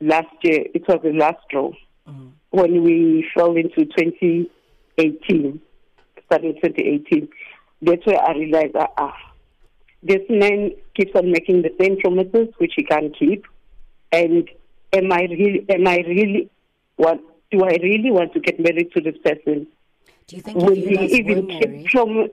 last 0.00 0.34
year. 0.42 0.64
It 0.74 0.86
was 0.88 1.00
the 1.02 1.12
last 1.12 1.38
draw 1.50 1.72
when 2.50 2.82
we 2.82 3.28
fell 3.34 3.56
into 3.56 3.84
2018, 3.86 5.60
starting 6.26 6.54
2018. 6.54 7.28
That's 7.80 8.06
where 8.06 8.22
I 8.22 8.32
realized, 8.32 8.76
ah, 8.76 8.88
ah, 8.98 9.16
this 10.02 10.20
man 10.28 10.70
keeps 10.94 11.12
on 11.16 11.32
making 11.32 11.62
the 11.62 11.74
same 11.80 11.98
promises 11.98 12.48
which 12.58 12.74
he 12.76 12.84
can't 12.84 13.16
keep, 13.18 13.44
and 14.12 14.48
am 14.92 15.12
I 15.12 15.22
really, 15.22 15.64
am 15.68 15.86
I 15.88 16.04
really, 16.06 16.50
what 16.96 17.20
do 17.50 17.64
I 17.64 17.76
really 17.82 18.10
want 18.10 18.32
to 18.34 18.40
get 18.40 18.60
married 18.60 18.92
to 18.92 19.00
this 19.00 19.16
person? 19.24 19.66
Do 20.26 20.36
you 20.36 20.42
think 20.42 20.58
Will 20.58 20.74
he 20.74 21.16
even 21.16 21.48
keep 21.48 21.90
prom- 21.90 22.28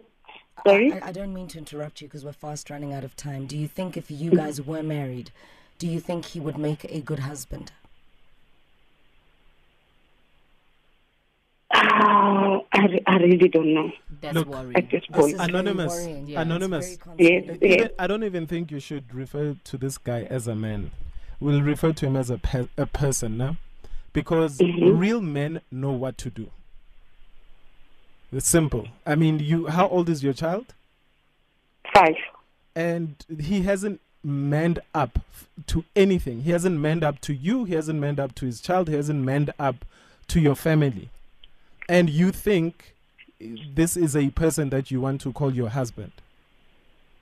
Sorry. 0.68 0.94
I, 0.94 1.08
I 1.08 1.12
don't 1.12 1.34
mean 1.34 1.48
to 1.50 1.58
interrupt 1.58 2.02
you 2.02 2.08
because 2.08 2.24
we're 2.26 2.34
fast 2.34 2.70
running 2.70 2.94
out 2.94 3.04
of 3.04 3.16
time. 3.16 3.46
Do 3.46 3.58
you 3.58 3.68
think 3.68 3.98
if 3.98 4.10
you 4.12 4.32
guys 4.32 4.62
were 4.62 4.84
married, 4.84 5.32
do 5.78 5.88
you 5.88 6.00
think 6.00 6.26
he 6.26 6.40
would 6.40 6.58
make 6.58 6.84
a 6.86 7.00
good 7.02 7.20
husband? 7.20 7.72
Ah, 11.72 12.60
I, 12.74 13.00
I 13.06 13.18
really 13.18 13.48
don't 13.48 13.74
know 13.74 13.92
That's 14.22 14.34
Look, 14.36 14.48
worrying. 14.48 14.76
at 14.76 14.90
this 14.90 15.04
This 15.08 15.18
point. 15.18 15.32
is 15.34 15.38
very 15.38 15.50
Anonymous. 15.50 15.94
worrying. 15.94 16.28
Yeah, 16.28 16.42
Anonymous. 16.42 16.98
Yes, 17.18 17.44
yes. 17.48 17.58
Even- 17.62 17.90
I 18.00 18.08
don't 18.08 18.24
even 18.24 18.48
think 18.48 18.72
you 18.72 18.80
should 18.80 19.14
refer 19.14 19.56
to 19.64 19.78
this 19.78 19.98
guy 19.98 20.24
as 20.24 20.48
a 20.48 20.56
man. 20.56 20.92
We'll 21.40 21.62
refer 21.62 21.94
to 21.94 22.06
him 22.08 22.16
as 22.18 22.30
a 22.30 22.38
pe- 22.38 22.68
a 22.78 22.86
person 22.86 23.38
now, 23.38 23.58
because 24.14 24.58
Mhm. 24.58 25.00
real 25.00 25.22
men 25.22 25.62
know 25.72 25.92
what 25.92 26.18
to 26.20 26.30
do. 26.30 26.50
It's 28.32 28.48
simple. 28.48 28.88
I 29.06 29.16
mean, 29.16 29.40
you. 29.40 29.68
How 29.68 29.88
old 29.88 30.10
is 30.10 30.24
your 30.24 30.34
child? 30.34 30.74
Five. 31.94 32.16
And 32.76 33.16
he 33.40 33.64
hasn't 33.64 34.00
manned 34.24 34.80
up 34.94 35.20
to 35.68 35.84
anything. 35.96 36.42
He 36.42 36.52
hasn't 36.52 36.80
manned 36.80 37.04
up 37.04 37.20
to 37.22 37.34
you. 37.34 37.64
He 37.66 37.74
hasn't 37.74 38.00
manned 38.00 38.20
up 38.20 38.36
to 38.36 38.46
his 38.46 38.62
child. 38.62 38.88
He 38.88 38.96
hasn't 38.96 39.24
manned 39.24 39.54
up 39.58 39.86
to 40.28 40.40
your 40.40 40.56
family. 40.56 41.10
And 41.88 42.10
you 42.10 42.32
think 42.32 42.94
this 43.40 43.98
is 43.98 44.16
a 44.16 44.30
person 44.32 44.70
that 44.70 44.92
you 44.92 45.02
want 45.02 45.22
to 45.22 45.34
call 45.34 45.54
your 45.54 45.70
husband. 45.70 46.12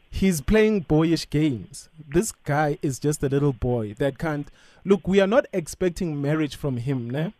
He's 0.09 0.41
playing 0.41 0.81
boyish 0.81 1.29
games. 1.29 1.89
This 2.09 2.31
guy 2.31 2.77
is 2.81 2.99
just 2.99 3.23
a 3.23 3.29
little 3.29 3.53
boy 3.53 3.93
that 3.99 4.17
can't. 4.17 4.49
Look, 4.83 5.07
we 5.07 5.19
are 5.19 5.27
not 5.27 5.45
expecting 5.53 6.21
marriage 6.21 6.55
from 6.55 6.77
him, 6.77 7.09
ne? 7.09 7.33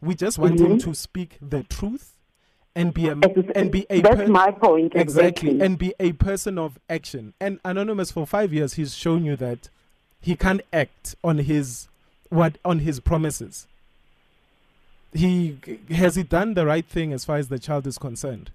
We 0.00 0.14
just 0.14 0.38
want 0.38 0.60
him 0.60 0.78
Mhm. 0.78 0.82
to 0.84 0.94
speak 0.94 1.36
the 1.42 1.64
truth 1.64 2.14
and 2.76 2.94
be 2.94 3.08
a 3.08 3.12
and 3.54 3.70
be 3.72 3.86
a 3.90 4.00
That's 4.00 4.16
per- 4.16 4.26
my 4.28 4.50
point. 4.52 4.92
exactly 4.94 5.60
and 5.60 5.76
be 5.78 5.92
a 5.98 6.12
person 6.12 6.56
of 6.58 6.78
action 6.88 7.34
and 7.40 7.58
anonymous 7.64 8.10
for 8.12 8.26
five 8.26 8.52
years 8.52 8.74
he's 8.74 8.94
shown 8.94 9.24
you 9.24 9.36
that 9.36 9.68
he 10.20 10.36
can't 10.36 10.60
act 10.72 11.16
on 11.24 11.38
his 11.38 11.88
what 12.28 12.58
on 12.64 12.80
his 12.80 13.00
promises 13.00 13.66
he 15.12 15.58
has 15.90 16.14
he 16.14 16.22
done 16.22 16.54
the 16.54 16.64
right 16.64 16.86
thing 16.86 17.12
as 17.12 17.24
far 17.24 17.36
as 17.36 17.48
the 17.48 17.58
child 17.58 17.86
is 17.86 17.98
concerned 17.98 18.50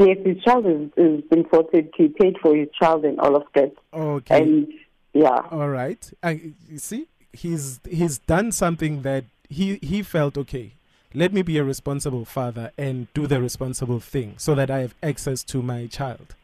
Yes, 0.00 0.16
his 0.24 0.40
child 0.44 0.64
is, 0.64 0.90
is 0.96 1.24
important. 1.32 1.90
He 1.96 2.06
paid 2.06 2.36
for 2.40 2.54
his 2.54 2.68
child 2.80 3.04
and 3.04 3.18
all 3.18 3.34
of 3.34 3.42
that. 3.56 3.72
okay 3.92 4.40
And 4.42 4.68
yeah, 5.12 5.40
all 5.50 5.68
right 5.68 6.08
I, 6.22 6.52
you 6.70 6.78
see 6.78 7.08
he's 7.32 7.80
he's 7.88 8.18
done 8.18 8.52
something 8.52 9.02
that 9.02 9.24
he 9.50 9.76
he 9.82 10.02
felt 10.04 10.38
okay 10.38 10.72
let 11.14 11.32
me 11.32 11.42
be 11.42 11.58
a 11.58 11.64
responsible 11.64 12.24
father 12.24 12.70
and 12.76 13.12
do 13.14 13.26
the 13.26 13.40
responsible 13.40 14.00
thing 14.00 14.34
so 14.36 14.54
that 14.54 14.70
i 14.70 14.80
have 14.80 14.94
access 15.02 15.42
to 15.42 15.62
my 15.62 15.86
child. 15.86 16.34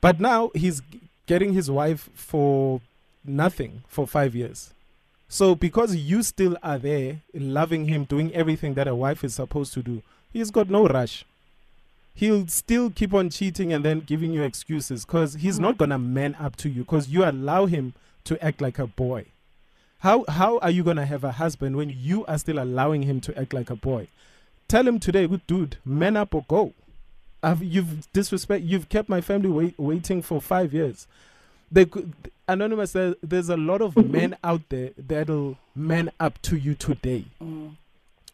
But 0.00 0.18
now 0.18 0.50
he's 0.54 0.82
getting 1.26 1.52
his 1.52 1.70
wife 1.70 2.10
for 2.14 2.80
nothing 3.24 3.82
for 3.86 4.06
5 4.06 4.34
years. 4.34 4.74
So 5.28 5.54
because 5.54 5.94
you 5.94 6.22
still 6.22 6.58
are 6.62 6.78
there 6.78 7.20
loving 7.32 7.86
him 7.86 8.04
doing 8.04 8.34
everything 8.34 8.74
that 8.74 8.88
a 8.88 8.94
wife 8.94 9.24
is 9.24 9.34
supposed 9.34 9.72
to 9.74 9.82
do 9.82 10.02
he's 10.32 10.50
got 10.50 10.70
no 10.70 10.86
rush. 10.86 11.24
He'll 12.14 12.46
still 12.46 12.90
keep 12.90 13.14
on 13.14 13.30
cheating 13.30 13.72
and 13.72 13.84
then 13.84 14.00
giving 14.00 14.32
you 14.32 14.42
excuses 14.42 15.04
because 15.04 15.34
he's 15.34 15.58
not 15.58 15.78
gonna 15.78 15.98
man 15.98 16.36
up 16.38 16.56
to 16.56 16.68
you 16.68 16.82
because 16.82 17.08
you 17.08 17.24
allow 17.24 17.66
him 17.66 17.94
to 18.24 18.42
act 18.44 18.60
like 18.60 18.78
a 18.78 18.86
boy. 18.86 19.26
How 20.02 20.24
how 20.28 20.58
are 20.58 20.70
you 20.70 20.82
gonna 20.82 21.06
have 21.06 21.22
a 21.24 21.32
husband 21.32 21.76
when 21.76 21.88
you 21.90 22.24
are 22.26 22.38
still 22.38 22.58
allowing 22.58 23.02
him 23.02 23.20
to 23.22 23.38
act 23.38 23.52
like 23.52 23.70
a 23.70 23.76
boy? 23.76 24.08
Tell 24.68 24.86
him 24.86 24.98
today, 24.98 25.26
good 25.28 25.46
dude, 25.46 25.76
man 25.84 26.16
up 26.16 26.34
or 26.34 26.44
go. 26.48 26.72
I've, 27.42 27.62
you've 27.62 28.10
disrespect. 28.12 28.64
You've 28.64 28.88
kept 28.88 29.08
my 29.08 29.20
family 29.20 29.48
wait, 29.48 29.78
waiting 29.78 30.22
for 30.22 30.40
five 30.40 30.72
years. 30.72 31.06
They 31.70 31.84
could, 31.86 32.12
anonymous. 32.48 32.92
There, 32.92 33.14
there's 33.22 33.48
a 33.48 33.56
lot 33.56 33.80
of 33.82 33.96
men 33.96 34.36
out 34.44 34.62
there 34.70 34.90
that'll 34.96 35.58
man 35.74 36.10
up 36.20 36.40
to 36.42 36.56
you 36.56 36.74
today 36.74 37.24
Mm. 37.40 37.76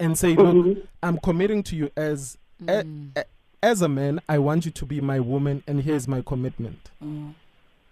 and 0.01 0.19
say, 0.19 0.35
look, 0.35 0.55
Mhm. 0.55 0.87
I'm 1.03 1.19
committing 1.19 1.63
to 1.65 1.77
you 1.77 1.91
as 1.97 2.37
a- 2.63 2.85
Mm. 2.85 3.17
a- 3.17 3.25
as 3.63 3.81
a 3.83 3.89
man. 3.89 4.21
I 4.29 4.39
want 4.39 4.65
you 4.67 4.71
to 4.73 4.85
be 4.87 5.01
my 5.01 5.21
woman, 5.21 5.63
and 5.67 5.83
here's 5.83 6.07
my 6.07 6.21
commitment. 6.23 6.91
Mm. 7.03 7.33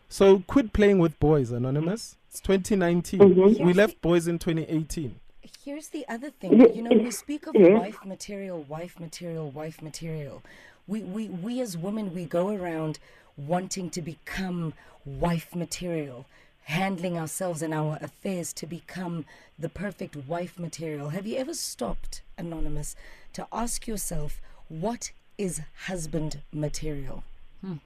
So 0.09 0.41
quit 0.47 0.73
playing 0.73 0.99
with 0.99 1.19
boys, 1.19 1.51
Anonymous. 1.51 2.17
It's 2.37 2.43
2019. 2.43 3.19
Mhm. 3.19 3.65
We 3.65 3.73
left 3.73 4.03
boys 4.03 4.29
in 4.29 4.39
2018. 4.39 5.19
Here's 5.65 5.89
the 5.89 6.07
other 6.07 6.29
thing. 6.29 6.51
Mm-hmm. 6.51 6.77
You 6.77 6.83
know, 6.83 7.03
we 7.03 7.11
speak 7.11 7.47
of 7.47 7.55
mm-hmm. 7.55 7.79
wife 7.79 8.05
material, 8.05 8.63
wife 8.69 9.01
material, 9.01 9.51
wife 9.51 9.81
material. 9.81 10.43
We, 10.87 11.01
we, 11.01 11.31
we 11.31 11.63
as 11.63 11.79
women, 11.79 12.13
we 12.13 12.27
go 12.27 12.51
around 12.51 12.99
wanting 13.39 13.89
to 13.89 14.03
become 14.03 14.75
wife 15.07 15.55
material, 15.55 16.27
handling 16.65 17.17
ourselves 17.17 17.63
and 17.63 17.73
our 17.73 17.97
affairs 18.03 18.53
to 18.55 18.67
become 18.67 19.25
the 19.59 19.71
perfect 19.71 20.15
wife 20.15 20.59
material. 20.59 21.09
Have 21.09 21.27
you 21.27 21.39
ever 21.39 21.55
stopped, 21.55 22.21
Anonymous, 22.37 22.97
to 23.33 23.47
ask 23.51 23.87
yourself, 23.87 24.43
what 24.69 25.11
is 25.39 25.63
husband 25.87 26.43
material? 26.53 27.25
Hmm. 27.63 27.77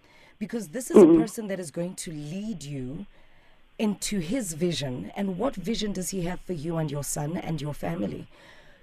Because 0.41 0.71
this 0.71 0.91
is 0.91 0.97
a 0.97 1.07
mm-hmm. 1.07 1.21
person 1.21 1.47
that 1.47 1.61
is 1.61 1.71
going 1.71 1.95
to 1.95 2.11
lead 2.11 2.65
you 2.65 3.07
into 3.81 4.19
his 4.19 4.53
vision. 4.53 5.11
And 5.17 5.39
what 5.39 5.57
vision 5.57 5.93
does 5.93 6.11
he 6.11 6.23
have 6.23 6.41
for 6.41 6.53
you 6.53 6.77
and 6.77 6.91
your 6.91 7.03
son 7.03 7.39
and 7.39 7.61
your 7.63 7.73
family? 7.73 8.27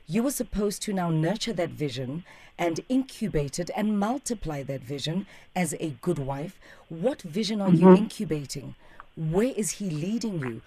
You 0.07 0.25
are 0.25 0.31
supposed 0.31 0.81
to 0.83 0.93
now 0.93 1.09
nurture 1.11 1.53
that 1.53 1.69
vision 1.69 2.23
and 2.57 2.79
incubate 2.89 3.59
it 3.59 3.69
and 3.75 3.99
multiply 3.99 4.63
that 4.63 4.81
vision 4.81 5.27
as 5.55 5.75
a 5.79 5.91
good 6.01 6.17
wife. 6.17 6.59
What 6.89 7.21
vision 7.21 7.61
are 7.61 7.69
you 7.69 7.85
mm-hmm. 7.85 8.03
incubating? 8.03 8.73
Where 9.15 9.53
is 9.55 9.71
he 9.71 9.89
leading 9.91 10.39
you? 10.39 10.61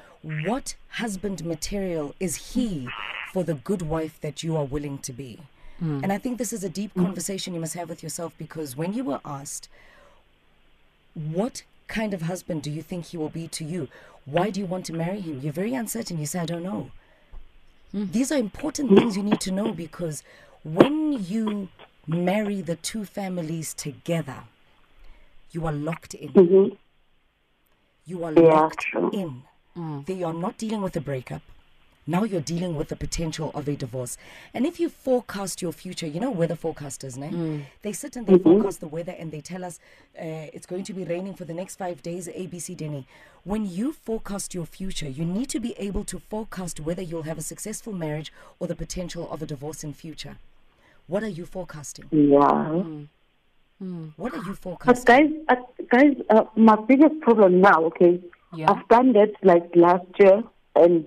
What 0.49 0.77
husband 0.91 1.45
material 1.45 2.15
is 2.21 2.55
he 2.55 2.89
for 3.33 3.43
the 3.43 3.55
good 3.55 3.83
wife 3.83 4.21
that 4.21 4.45
you 4.45 4.57
are 4.57 4.65
willing 4.65 4.99
to 4.99 5.13
be? 5.13 5.41
Mm. 5.83 6.05
And 6.05 6.13
I 6.13 6.19
think 6.19 6.39
this 6.39 6.53
is 6.53 6.63
a 6.63 6.69
deep 6.69 6.95
mm. 6.95 7.03
conversation 7.05 7.55
you 7.55 7.61
must 7.61 7.75
have 7.75 7.89
with 7.89 8.03
yourself 8.03 8.35
because 8.39 8.77
when 8.77 8.93
you 8.93 9.03
were 9.03 9.21
asked, 9.25 9.69
what 11.15 11.63
kind 11.91 12.15
of 12.15 12.23
husband 12.23 12.63
do 12.63 12.71
you 12.71 12.83
think 12.83 13.07
he 13.07 13.17
will 13.17 13.29
be 13.29 13.49
to 13.49 13.65
you? 13.65 13.89
Why 14.25 14.51
do 14.51 14.61
you 14.61 14.67
want 14.67 14.87
to 14.87 14.93
marry 14.93 15.21
him? 15.21 15.41
You're 15.41 15.53
very 15.53 15.75
uncertain. 15.75 16.19
You 16.19 16.27
say, 16.27 16.41
I 16.41 16.47
don't 16.47 16.63
know. 16.63 16.91
These 17.93 18.31
are 18.31 18.39
important 18.39 18.95
things 18.97 19.17
you 19.17 19.23
need 19.23 19.41
to 19.41 19.51
know 19.51 19.73
because 19.73 20.23
when 20.63 21.25
you 21.25 21.69
marry 22.07 22.61
the 22.61 22.77
two 22.77 23.05
families 23.05 23.75
together, 23.75 24.45
you 25.51 25.67
are 25.67 25.73
locked 25.73 26.15
in. 26.15 26.29
Mhm. 26.33 26.77
You 28.07 28.25
are 28.25 28.33
Yeah, 28.33 28.41
locked 28.41 28.79
true. 28.81 29.11
in. 29.13 29.43
They 30.07 30.23
are 30.23 30.33
not 30.35 30.59
dealing 30.59 30.83
with 30.83 30.95
a 30.97 31.01
breakup. 31.01 31.43
Now 32.07 32.25
you're 32.25 32.41
dealing 32.41 32.75
with 32.77 32.89
the 32.89 32.97
potential 32.97 33.51
of 33.55 33.69
a 33.69 33.77
divorce. 33.77 34.17
And 34.55 34.67
if 34.67 34.81
you 34.81 34.89
forecast 34.89 35.63
your 35.63 35.71
future, 35.73 36.07
you 36.07 36.19
know 36.19 36.31
weather 36.31 36.57
forecasters, 36.57 37.17
ne? 37.17 37.67
They 37.83 37.93
sit 37.93 38.17
and 38.17 38.27
they 38.27 38.39
forecast 38.39 38.81
the 38.81 38.89
weather 38.89 39.15
and 39.17 39.31
they 39.31 39.41
tell 39.41 39.65
us 39.65 39.79
uh, 40.19 40.49
it's 40.53 40.67
going 40.67 40.85
to 40.85 40.93
be 40.93 41.05
raining 41.05 41.35
for 41.35 41.45
the 41.45 41.55
next 41.55 41.77
five 41.77 42.03
days, 42.03 42.27
ABC 42.27 42.77
Denny. 42.77 43.07
When 43.45 43.65
you 43.65 43.93
forecast 43.93 44.55
your 44.55 44.67
future, 44.67 45.09
you 45.09 45.25
need 45.25 45.49
to 45.51 45.61
be 45.61 45.75
able 45.79 46.05
to 46.05 46.19
forecast 46.19 46.81
whether 46.81 47.03
you'll 47.03 47.23
have 47.25 47.39
a 47.39 47.43
successful 47.43 47.93
marriage 47.93 48.33
or 48.59 48.67
the 48.67 48.75
potential 48.77 49.31
of 49.31 49.43
a 49.43 49.47
divorce 49.47 49.85
in 49.85 49.93
future. 49.93 50.37
What 51.07 51.23
are 51.23 51.29
you 51.29 51.45
forecasting? 51.47 52.07
Yeah. 52.11 53.05
What 54.17 54.35
are 54.35 54.39
you 54.39 54.53
But 54.53 54.59
forecasting? 54.59 55.05
guys, 55.07 55.31
uh, 55.49 55.85
guys, 55.91 56.17
uh, 56.29 56.45
my 56.57 56.77
biggest 56.77 57.21
problem 57.21 57.61
now, 57.61 57.85
okay, 57.85 58.21
Yeah. 58.55 58.71
I've 58.71 58.87
done 58.89 59.13
that 59.13 59.33
like 59.43 59.75
last 59.77 60.07
year, 60.19 60.43
and 60.77 61.07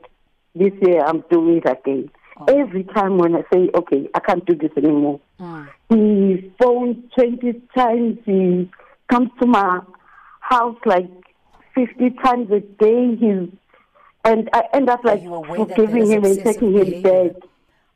this 0.56 0.72
year 0.82 1.02
I'm 1.04 1.24
doing 1.32 1.58
it 1.64 1.70
again. 1.70 2.10
Every 2.48 2.84
time 2.84 3.18
when 3.20 3.36
I 3.36 3.42
say, 3.54 3.70
okay, 3.76 4.10
I 4.16 4.20
can't 4.20 4.46
do 4.46 4.56
this 4.56 4.72
anymore, 4.78 5.20
Mm. 5.40 5.68
he 5.90 6.52
phones 6.62 6.98
20 7.16 7.62
times, 7.78 8.18
he 8.26 8.70
comes 9.10 9.30
to 9.40 9.48
my 9.48 9.82
house 10.40 10.78
like 10.86 11.10
50 11.76 12.10
times 12.24 12.50
a 12.52 12.60
day, 12.60 13.16
he's, 13.16 13.50
and 14.26 14.50
I 14.54 14.64
end 14.74 14.90
up 14.90 15.04
like 15.04 15.22
you 15.22 15.34
aware 15.36 15.60
that 15.60 15.68
that 15.70 15.76
forgiving 15.76 16.08
him 16.12 16.24
and 16.24 16.38
obsessive 16.38 16.44
taking 16.54 16.74
him 16.74 16.86
behavior? 16.86 17.30
back. 17.30 17.42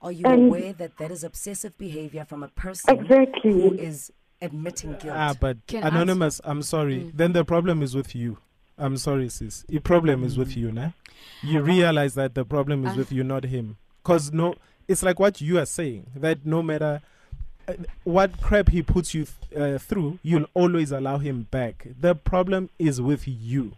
Are 0.01 0.11
you 0.11 0.25
and- 0.25 0.47
aware 0.47 0.73
that 0.73 0.97
that 0.97 1.11
is 1.11 1.23
obsessive 1.23 1.77
behavior 1.77 2.23
from 2.25 2.43
a 2.43 2.47
person 2.49 2.97
Exactly. 2.99 3.51
who 3.51 3.73
is 3.73 4.11
admitting 4.41 4.91
guilt? 4.99 5.15
Ah, 5.17 5.33
but 5.39 5.57
Can 5.67 5.83
anonymous, 5.83 6.39
I'm 6.43 6.61
sorry. 6.61 7.11
Then 7.13 7.33
the 7.33 7.43
problem 7.43 7.81
is 7.81 7.95
with 7.95 8.15
you. 8.15 8.37
I'm 8.77 8.97
sorry, 8.97 9.29
sis. 9.29 9.63
The 9.67 9.79
problem 9.79 10.23
is 10.23 10.37
with 10.37 10.55
you, 10.55 10.71
nah? 10.71 10.91
You 11.41 11.61
realize 11.61 12.15
that 12.15 12.35
the 12.35 12.45
problem 12.45 12.85
is 12.85 12.95
with 12.95 13.11
you, 13.11 13.23
not 13.23 13.43
him. 13.45 13.77
Cause 14.03 14.31
no, 14.31 14.55
it's 14.87 15.03
like 15.03 15.19
what 15.19 15.41
you 15.41 15.59
are 15.59 15.65
saying 15.65 16.07
that 16.15 16.45
no 16.45 16.61
matter 16.61 17.01
uh, 17.67 17.73
what 18.03 18.39
crap 18.41 18.69
he 18.69 18.81
puts 18.81 19.13
you 19.13 19.25
th- 19.25 19.61
uh, 19.61 19.77
through, 19.77 20.19
you'll 20.23 20.47
always 20.53 20.91
allow 20.91 21.17
him 21.17 21.47
back. 21.51 21.87
The 21.99 22.15
problem 22.15 22.69
is 22.79 23.01
with 23.01 23.27
you. 23.27 23.73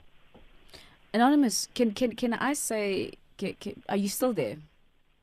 Anonymous, 1.13 1.67
can 1.73 1.91
can 1.91 2.13
can 2.15 2.33
I 2.33 2.53
say? 2.53 3.13
Can, 3.37 3.55
can, 3.59 3.81
are 3.89 3.97
you 3.97 4.09
still 4.09 4.33
there? 4.33 4.57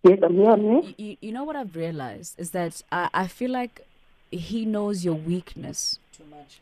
Yes, 0.03 0.19
I'm 0.23 0.35
here, 0.35 0.51
I'm 0.51 0.61
here. 0.63 0.83
You, 0.83 0.95
you, 0.99 1.17
you 1.21 1.33
know 1.33 1.45
what 1.45 1.55
I've 1.55 1.77
realized 1.77 2.35
is 2.39 2.51
that 2.51 2.83
I, 2.91 3.09
I 3.13 3.27
feel 3.27 3.51
like 3.51 3.87
he 4.31 4.65
knows 4.65 5.05
your 5.05 5.15
weakness, 5.15 5.99
Too 5.99 6.03
much. 6.03 6.06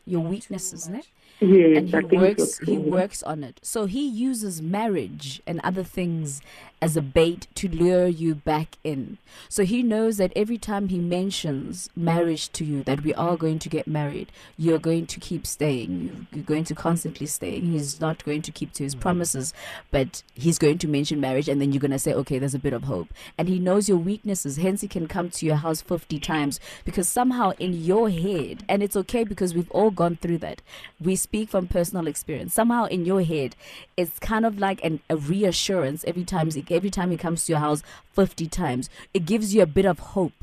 Your 0.05 0.21
weaknesses, 0.21 0.81
isn't 0.83 0.95
it? 0.95 1.07
Yes, 1.39 1.77
and 1.77 1.89
he 1.89 1.95
I 1.95 2.01
think 2.01 2.21
works 2.21 2.57
so 2.57 2.65
he 2.65 2.77
works 2.77 3.23
on 3.23 3.43
it. 3.43 3.59
So 3.61 3.85
he 3.85 4.07
uses 4.07 4.61
marriage 4.61 5.41
and 5.45 5.59
other 5.63 5.83
things 5.83 6.41
as 6.85 6.95
a 6.95 7.01
bait 7.01 7.47
to 7.55 7.67
lure 7.67 8.05
you 8.05 8.35
back 8.35 8.77
in. 8.83 9.17
So 9.49 9.65
he 9.65 9.81
knows 9.81 10.17
that 10.17 10.31
every 10.35 10.59
time 10.59 10.89
he 10.89 10.99
mentions 10.99 11.89
marriage 11.95 12.51
to 12.51 12.63
you 12.63 12.83
that 12.83 13.01
we 13.03 13.11
are 13.15 13.35
going 13.35 13.57
to 13.57 13.69
get 13.69 13.87
married. 13.87 14.31
You're 14.55 14.77
going 14.77 15.07
to 15.07 15.19
keep 15.19 15.47
staying. 15.47 16.27
You're 16.31 16.43
going 16.43 16.63
to 16.65 16.75
constantly 16.75 17.25
stay. 17.25 17.59
He's 17.59 17.99
not 17.99 18.23
going 18.23 18.43
to 18.43 18.51
keep 18.51 18.71
to 18.73 18.83
his 18.83 18.93
mm-hmm. 18.93 19.01
promises 19.01 19.51
but 19.89 20.21
he's 20.35 20.59
going 20.59 20.77
to 20.77 20.87
mention 20.87 21.19
marriage 21.19 21.49
and 21.49 21.59
then 21.59 21.71
you're 21.71 21.79
going 21.79 21.89
to 21.89 21.97
say 21.97 22.13
okay 22.13 22.37
there's 22.37 22.53
a 22.53 22.59
bit 22.59 22.71
of 22.71 22.83
hope. 22.83 23.07
And 23.35 23.47
he 23.47 23.57
knows 23.57 23.89
your 23.89 23.97
weaknesses. 23.97 24.57
Hence 24.57 24.81
he 24.81 24.87
can 24.87 25.07
come 25.07 25.31
to 25.31 25.45
your 25.45 25.55
house 25.55 25.81
50 25.81 26.19
times 26.19 26.59
because 26.83 27.09
somehow 27.09 27.53
in 27.57 27.73
your 27.73 28.11
head 28.11 28.63
and 28.69 28.83
it's 28.83 28.95
okay 28.95 29.23
because 29.23 29.55
we've 29.55 29.71
all 29.71 29.89
gone 29.89 30.17
through 30.17 30.37
that. 30.39 30.61
We 31.01 31.15
speak 31.15 31.49
from 31.49 31.65
personal 31.65 32.05
experience. 32.05 32.53
Somehow 32.53 32.85
in 32.85 33.05
your 33.05 33.23
head 33.23 33.55
it's 33.97 34.19
kind 34.19 34.45
of 34.45 34.59
like 34.59 34.83
an, 34.83 34.99
a 35.09 35.17
reassurance 35.17 36.05
every 36.05 36.25
time 36.25 36.51
every 36.75 36.89
time 36.89 37.11
he 37.11 37.17
comes 37.17 37.45
to 37.45 37.51
your 37.51 37.59
house 37.59 37.81
50 38.13 38.47
times 38.47 38.89
it 39.13 39.25
gives 39.25 39.53
you 39.55 39.61
a 39.61 39.65
bit 39.65 39.85
of 39.85 39.99
hope 39.99 40.33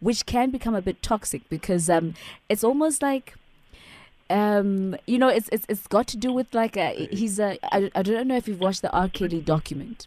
which 0.00 0.26
can 0.26 0.50
become 0.50 0.74
a 0.74 0.82
bit 0.82 1.02
toxic 1.02 1.48
because 1.48 1.88
um 1.88 2.14
it's 2.48 2.64
almost 2.64 3.02
like 3.02 3.34
um 4.28 4.96
you 5.06 5.18
know 5.18 5.28
it's 5.28 5.48
it's, 5.52 5.66
it's 5.68 5.86
got 5.86 6.06
to 6.08 6.16
do 6.16 6.32
with 6.32 6.52
like 6.54 6.76
a, 6.76 7.06
he's 7.10 7.38
a 7.38 7.58
I, 7.74 7.90
I 7.94 8.02
don't 8.02 8.26
know 8.26 8.36
if 8.36 8.48
you've 8.48 8.60
watched 8.60 8.82
the 8.82 8.90
R. 8.90 9.08
Kelly 9.08 9.40
document 9.40 10.06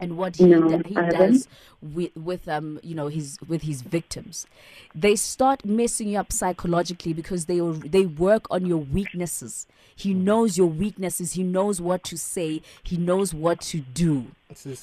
and 0.00 0.16
what 0.16 0.36
he, 0.36 0.44
No, 0.46 0.68
do- 0.68 0.82
he 0.86 0.94
does 0.94 1.48
with 1.82 2.14
with 2.16 2.48
um 2.48 2.78
you 2.82 2.94
know 2.94 3.08
his 3.08 3.38
with 3.48 3.62
his 3.62 3.82
victims. 3.82 4.46
They 4.94 5.16
start 5.16 5.64
messing 5.64 6.08
you 6.08 6.18
up 6.18 6.32
psychologically 6.32 7.12
because 7.12 7.46
they 7.46 7.60
they 7.60 8.06
work 8.06 8.46
on 8.50 8.66
your 8.66 8.78
weaknesses. 8.78 9.66
He 9.94 10.14
knows 10.14 10.56
your 10.56 10.68
weaknesses. 10.68 11.32
He 11.32 11.42
knows 11.42 11.80
what 11.80 12.04
to 12.04 12.16
say. 12.16 12.62
He 12.82 12.96
knows 12.96 13.34
what 13.34 13.60
to 13.62 13.80
do 13.80 14.26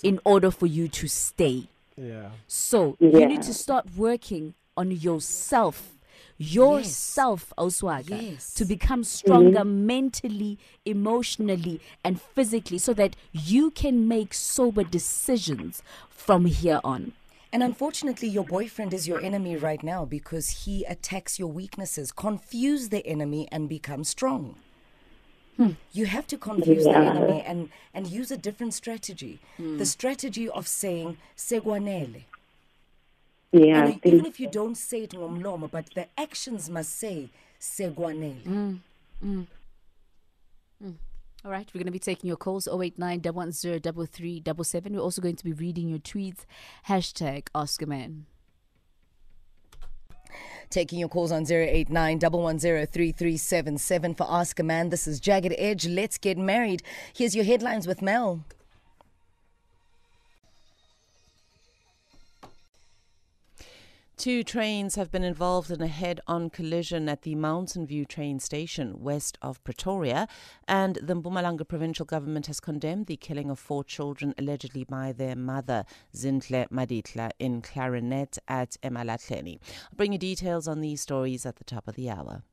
in 0.03 0.19
order 0.25 0.51
for 0.51 0.65
you 0.67 0.87
to 0.89 1.07
stay. 1.07 1.67
Yeah. 1.97 2.31
so 2.45 2.97
you 2.99 3.25
need 3.25 3.41
to 3.43 3.53
start 3.53 3.85
working 3.95 4.53
on 4.75 4.91
yourself 4.91 5.94
yourself 6.37 7.53
Oswaga, 7.57 8.21
Yes. 8.21 8.53
to 8.55 8.65
become 8.65 9.03
stronger 9.03 9.59
mm-hmm. 9.59 9.85
mentally 9.85 10.59
emotionally 10.85 11.79
and 12.03 12.21
physically 12.21 12.77
so 12.77 12.93
that 12.93 13.15
you 13.31 13.71
can 13.71 14.07
make 14.07 14.33
sober 14.33 14.83
decisions 14.83 15.81
from 16.09 16.45
here 16.45 16.81
on 16.83 17.13
And 17.53 17.63
unfortunately, 17.63 18.27
your 18.27 18.43
boyfriend 18.43 18.93
is 18.93 19.07
your 19.07 19.21
enemy 19.21 19.55
right 19.55 19.81
now 19.81 20.03
because 20.03 20.65
he 20.65 20.83
attacks 20.83 21.39
your 21.39 21.47
weaknesses. 21.47 22.11
Confuse 22.11 22.89
the 22.89 23.05
enemy 23.07 23.47
and 23.49 23.69
become 23.69 24.03
strong. 24.03 24.55
Hmm. 25.55 25.69
You 25.93 26.05
have 26.05 26.27
to 26.27 26.37
confuse 26.37 26.83
the 26.83 26.97
enemy 26.97 27.41
and, 27.47 27.69
and 27.93 28.07
use 28.07 28.29
a 28.29 28.35
different 28.35 28.73
strategy. 28.73 29.39
The 29.57 29.63
hmm. 29.63 29.83
strategy 29.85 30.49
of 30.49 30.67
saying, 30.67 31.15
Segwanele. 31.37 32.23
Yeah, 33.55 33.83
I 33.83 33.85
And 33.85 33.99
even 34.03 34.19
think 34.19 34.27
if 34.27 34.39
you 34.39 34.49
don't 34.49 34.75
say 34.75 35.03
it 35.03 35.11
ngomlomo, 35.11 35.71
but 35.71 35.89
the 35.95 36.07
actions 36.19 36.69
must 36.69 36.97
say, 36.97 37.29
Segwanele. 37.59 38.43
Mm, 38.43 38.79
mm, 39.23 39.47
mm. 40.83 40.93
All 41.45 41.51
right, 41.51 41.69
we're 41.73 41.79
going 41.79 41.85
to 41.85 41.91
be 41.91 41.99
taking 41.99 42.27
your 42.27 42.35
calls 42.37 42.67
089 42.67 43.21
110 43.21 43.79
3377. 43.79 44.93
We're 44.93 44.99
also 44.99 45.21
going 45.21 45.37
to 45.37 45.43
be 45.45 45.53
reading 45.53 45.87
your 45.87 45.99
tweets. 45.99 46.45
Hashtag 46.89 47.47
Ask 47.55 47.81
a 47.81 47.85
Man. 47.85 48.25
Taking 50.69 50.99
your 50.99 51.07
calls 51.07 51.31
on 51.31 51.49
089 51.49 52.19
110 52.19 54.15
for 54.15 54.27
Ask 54.29 54.59
a 54.59 54.63
Man. 54.63 54.89
This 54.89 55.07
is 55.07 55.21
Jagged 55.21 55.55
Edge. 55.57 55.87
Let's 55.87 56.17
get 56.17 56.37
married. 56.37 56.83
Here's 57.13 57.35
your 57.35 57.45
headlines 57.45 57.87
with 57.87 58.01
Mel. 58.01 58.43
Two 64.17 64.43
trains 64.43 64.95
have 64.95 65.11
been 65.11 65.25
involved 65.25 65.69
in 65.69 65.81
a 65.81 65.87
head 65.87 66.21
on 66.25 66.49
collision 66.49 67.09
at 67.09 67.23
the 67.23 67.35
Mountain 67.35 67.85
View 67.85 68.05
train 68.05 68.39
station 68.39 69.01
west 69.01 69.37
of 69.41 69.61
Pretoria, 69.65 70.29
and 70.69 70.95
the 71.03 71.15
Mpumalanga 71.15 71.67
provincial 71.67 72.05
government 72.05 72.47
has 72.47 72.61
condemned 72.61 73.07
the 73.07 73.17
killing 73.17 73.49
of 73.49 73.59
four 73.59 73.83
children 73.83 74.33
allegedly 74.37 74.85
by 74.85 75.11
their 75.11 75.35
mother, 75.35 75.83
Zintle 76.15 76.65
Maditla, 76.69 77.31
in 77.39 77.61
Klarinet 77.61 78.37
at 78.47 78.77
Emalahleni. 78.81 79.59
I'll 79.91 79.97
bring 79.97 80.13
you 80.13 80.17
details 80.17 80.65
on 80.65 80.79
these 80.79 81.01
stories 81.01 81.45
at 81.45 81.57
the 81.57 81.65
top 81.65 81.85
of 81.85 81.95
the 81.95 82.09
hour. 82.09 82.43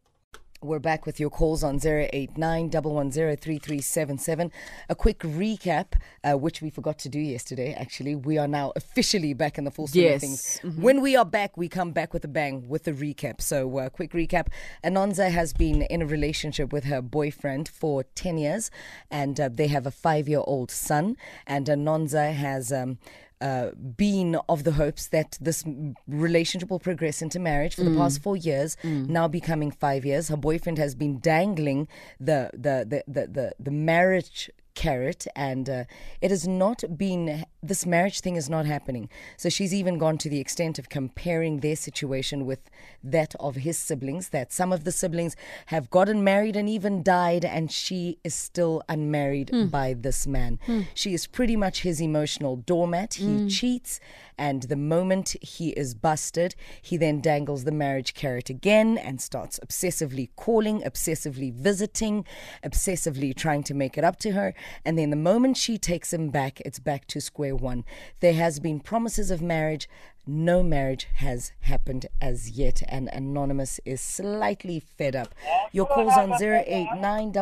We're 0.62 0.78
back 0.78 1.06
with 1.06 1.18
your 1.18 1.28
calls 1.28 1.64
on 1.64 1.80
089 1.84 2.70
110 2.70 4.52
A 4.88 4.94
quick 4.94 5.18
recap, 5.18 5.86
uh, 6.22 6.34
which 6.34 6.62
we 6.62 6.70
forgot 6.70 6.98
to 7.00 7.08
do 7.08 7.18
yesterday, 7.18 7.74
actually. 7.74 8.14
We 8.14 8.38
are 8.38 8.46
now 8.46 8.72
officially 8.76 9.34
back 9.34 9.58
in 9.58 9.64
the 9.64 9.72
full 9.72 9.88
swing 9.88 10.04
of 10.04 10.10
Yes. 10.12 10.20
things. 10.20 10.60
When 10.78 11.00
we 11.00 11.16
are 11.16 11.24
back, 11.24 11.56
we 11.56 11.68
come 11.68 11.90
back 11.90 12.14
with 12.14 12.24
a 12.24 12.28
bang 12.28 12.68
with 12.68 12.86
a 12.86 12.92
recap. 12.92 13.40
So, 13.40 13.76
uh, 13.78 13.88
quick 13.88 14.12
recap 14.12 14.48
Anonza 14.84 15.30
has 15.32 15.52
been 15.52 15.82
in 15.82 16.00
a 16.00 16.06
relationship 16.06 16.72
with 16.72 16.84
her 16.84 17.02
boyfriend 17.02 17.68
for 17.68 18.04
10 18.14 18.38
years, 18.38 18.70
and 19.10 19.40
uh, 19.40 19.48
they 19.52 19.66
have 19.66 19.84
a 19.84 19.90
five 19.90 20.28
year 20.28 20.42
old 20.46 20.70
son. 20.70 21.16
And 21.44 21.66
Anonza 21.66 22.32
has. 22.32 22.70
Um, 22.72 22.98
uh, 23.42 23.72
been 24.04 24.36
of 24.48 24.62
the 24.64 24.72
hopes 24.72 25.08
that 25.08 25.36
this 25.40 25.64
relationship 26.06 26.70
will 26.70 26.78
progress 26.90 27.20
into 27.22 27.38
marriage 27.40 27.74
for 27.74 27.84
the 27.84 27.96
past 28.00 28.22
four 28.22 28.36
years, 28.36 28.76
now 29.18 29.26
becoming 29.28 29.70
five 29.70 30.02
years. 30.04 30.28
Her 30.28 30.36
boyfriend 30.36 30.78
has 30.78 30.94
been 30.94 31.18
dangling 31.18 31.88
the 32.28 32.50
the 32.52 32.74
the 32.92 32.98
the, 33.16 33.26
the, 33.36 33.46
the 33.66 33.70
marriage 33.92 34.50
carrot 34.74 35.26
and 35.36 35.68
uh, 35.68 35.84
it 36.20 36.30
has 36.30 36.46
not 36.46 36.84
been 36.96 37.44
this 37.62 37.86
marriage 37.86 38.20
thing 38.20 38.36
is 38.36 38.50
not 38.50 38.66
happening. 38.66 39.08
So 39.36 39.48
she's 39.48 39.72
even 39.72 39.98
gone 39.98 40.18
to 40.18 40.28
the 40.28 40.40
extent 40.40 40.78
of 40.78 40.88
comparing 40.88 41.60
their 41.60 41.76
situation 41.76 42.44
with 42.44 42.70
that 43.04 43.34
of 43.38 43.56
his 43.56 43.78
siblings 43.78 44.30
that 44.30 44.52
some 44.52 44.72
of 44.72 44.84
the 44.84 44.92
siblings 44.92 45.36
have 45.66 45.90
gotten 45.90 46.24
married 46.24 46.56
and 46.56 46.68
even 46.68 47.02
died 47.02 47.44
and 47.44 47.70
she 47.70 48.18
is 48.24 48.34
still 48.34 48.82
unmarried 48.88 49.50
hmm. 49.50 49.66
by 49.66 49.94
this 49.94 50.26
man. 50.26 50.58
Hmm. 50.66 50.82
She 50.94 51.14
is 51.14 51.26
pretty 51.26 51.56
much 51.56 51.82
his 51.82 52.00
emotional 52.00 52.56
doormat. 52.56 53.14
He 53.14 53.24
hmm. 53.24 53.48
cheats 53.48 54.00
and 54.42 54.62
the 54.64 54.82
moment 54.96 55.36
he 55.40 55.68
is 55.70 55.94
busted 55.94 56.54
he 56.80 56.96
then 56.96 57.20
dangles 57.20 57.64
the 57.64 57.78
marriage 57.84 58.12
carrot 58.14 58.50
again 58.50 58.98
and 58.98 59.20
starts 59.20 59.60
obsessively 59.64 60.28
calling 60.36 60.80
obsessively 60.82 61.52
visiting 61.52 62.24
obsessively 62.64 63.34
trying 63.34 63.62
to 63.62 63.74
make 63.74 63.96
it 63.96 64.04
up 64.04 64.18
to 64.18 64.32
her 64.32 64.54
and 64.84 64.98
then 64.98 65.10
the 65.10 65.16
moment 65.30 65.56
she 65.56 65.78
takes 65.78 66.12
him 66.12 66.28
back 66.30 66.60
it's 66.64 66.78
back 66.78 67.06
to 67.06 67.20
square 67.20 67.56
one. 67.56 67.84
There 68.20 68.34
has 68.34 68.60
been 68.60 68.80
promises 68.80 69.30
of 69.30 69.40
marriage. 69.40 69.88
No 70.26 70.62
marriage 70.62 71.08
has 71.14 71.52
happened 71.62 72.06
as 72.20 72.50
yet, 72.50 72.82
and 72.88 73.08
Anonymous 73.12 73.80
is 73.84 74.00
slightly 74.00 74.80
fed 74.80 75.16
up. 75.16 75.34
Your 75.72 75.86
calls 75.86 76.16
on 76.16 76.40
089 76.40 77.32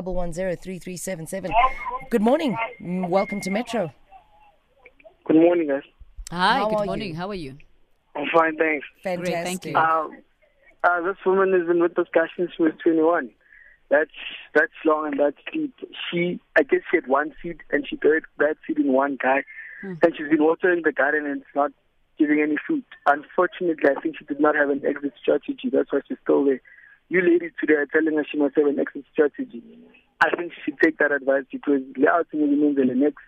Good 2.11 2.23
morning. 2.23 2.57
Mm, 2.81 3.09
Welcome 3.09 3.41
to 3.43 3.51
Metro. 3.51 3.93
Good 5.27 5.37
morning, 5.37 5.69
guys. 5.69 5.83
Hi, 6.31 6.59
How 6.59 6.69
good 6.71 6.87
morning. 6.87 7.09
you? 7.11 7.15
How 7.17 7.29
are 7.31 7.35
you? 7.35 7.57
I'm 8.15 8.27
fine, 8.35 8.57
thanks. 8.57 8.87
Fantastic. 9.03 9.45
thank 9.45 9.65
you. 9.67 9.77
Um, 9.77 10.19
uh, 10.85 11.01
this 11.03 11.17
woman 11.27 11.53
has 11.53 11.67
been 11.67 11.81
with 11.83 11.95
this 11.95 12.07
guy 12.15 12.27
since 12.37 12.51
she 12.57 12.63
was 12.63 12.73
21. 12.83 13.31
That's 13.91 14.11
that's 14.55 14.73
long 14.85 15.07
and 15.09 15.19
that's 15.19 15.37
deep. 15.53 15.75
She, 16.11 16.39
I 16.57 16.63
guess, 16.63 16.81
she 16.91 16.97
had 16.97 17.09
one 17.09 17.35
seed 17.43 17.59
and 17.71 17.85
she 17.89 17.97
buried 17.97 18.23
that 18.39 18.57
seed 18.67 18.79
in 18.79 18.93
one 18.93 19.19
guy, 19.21 19.43
Hmm. 19.83 19.95
and 20.03 20.15
she's 20.17 20.29
been 20.29 20.45
watering 20.45 20.83
the 20.85 20.93
garden 20.93 21.25
and 21.27 21.41
it's 21.41 21.55
not 21.57 21.73
giving 22.19 22.41
any 22.41 22.57
fruit. 22.67 22.85
Unfortunately, 23.07 23.91
I 23.91 23.99
think 24.01 24.17
she 24.19 24.25
did 24.27 24.39
not 24.39 24.55
have 24.55 24.69
an 24.71 24.83
exit 24.87 25.15
strategy. 25.21 25.71
That's 25.73 25.91
why 25.91 26.01
she's 26.07 26.19
still 26.23 26.45
there. 26.45 26.61
You 27.09 27.23
ladies 27.23 27.53
today 27.59 27.75
are 27.75 27.87
telling 27.87 28.15
her 28.17 28.25
she 28.31 28.39
must 28.39 28.55
have 28.57 28.67
an 28.67 28.79
exit 28.79 29.05
strategy. 29.13 29.63
I 30.21 30.37
think 30.37 30.53
she 30.53 30.71
should 30.71 30.81
take 30.81 30.99
that 30.99 31.13
advice 31.13 31.45
because 31.51 31.81
without 31.97 32.27
means 32.35 32.79
in 32.79 32.89
the 32.89 32.95
next, 32.95 33.25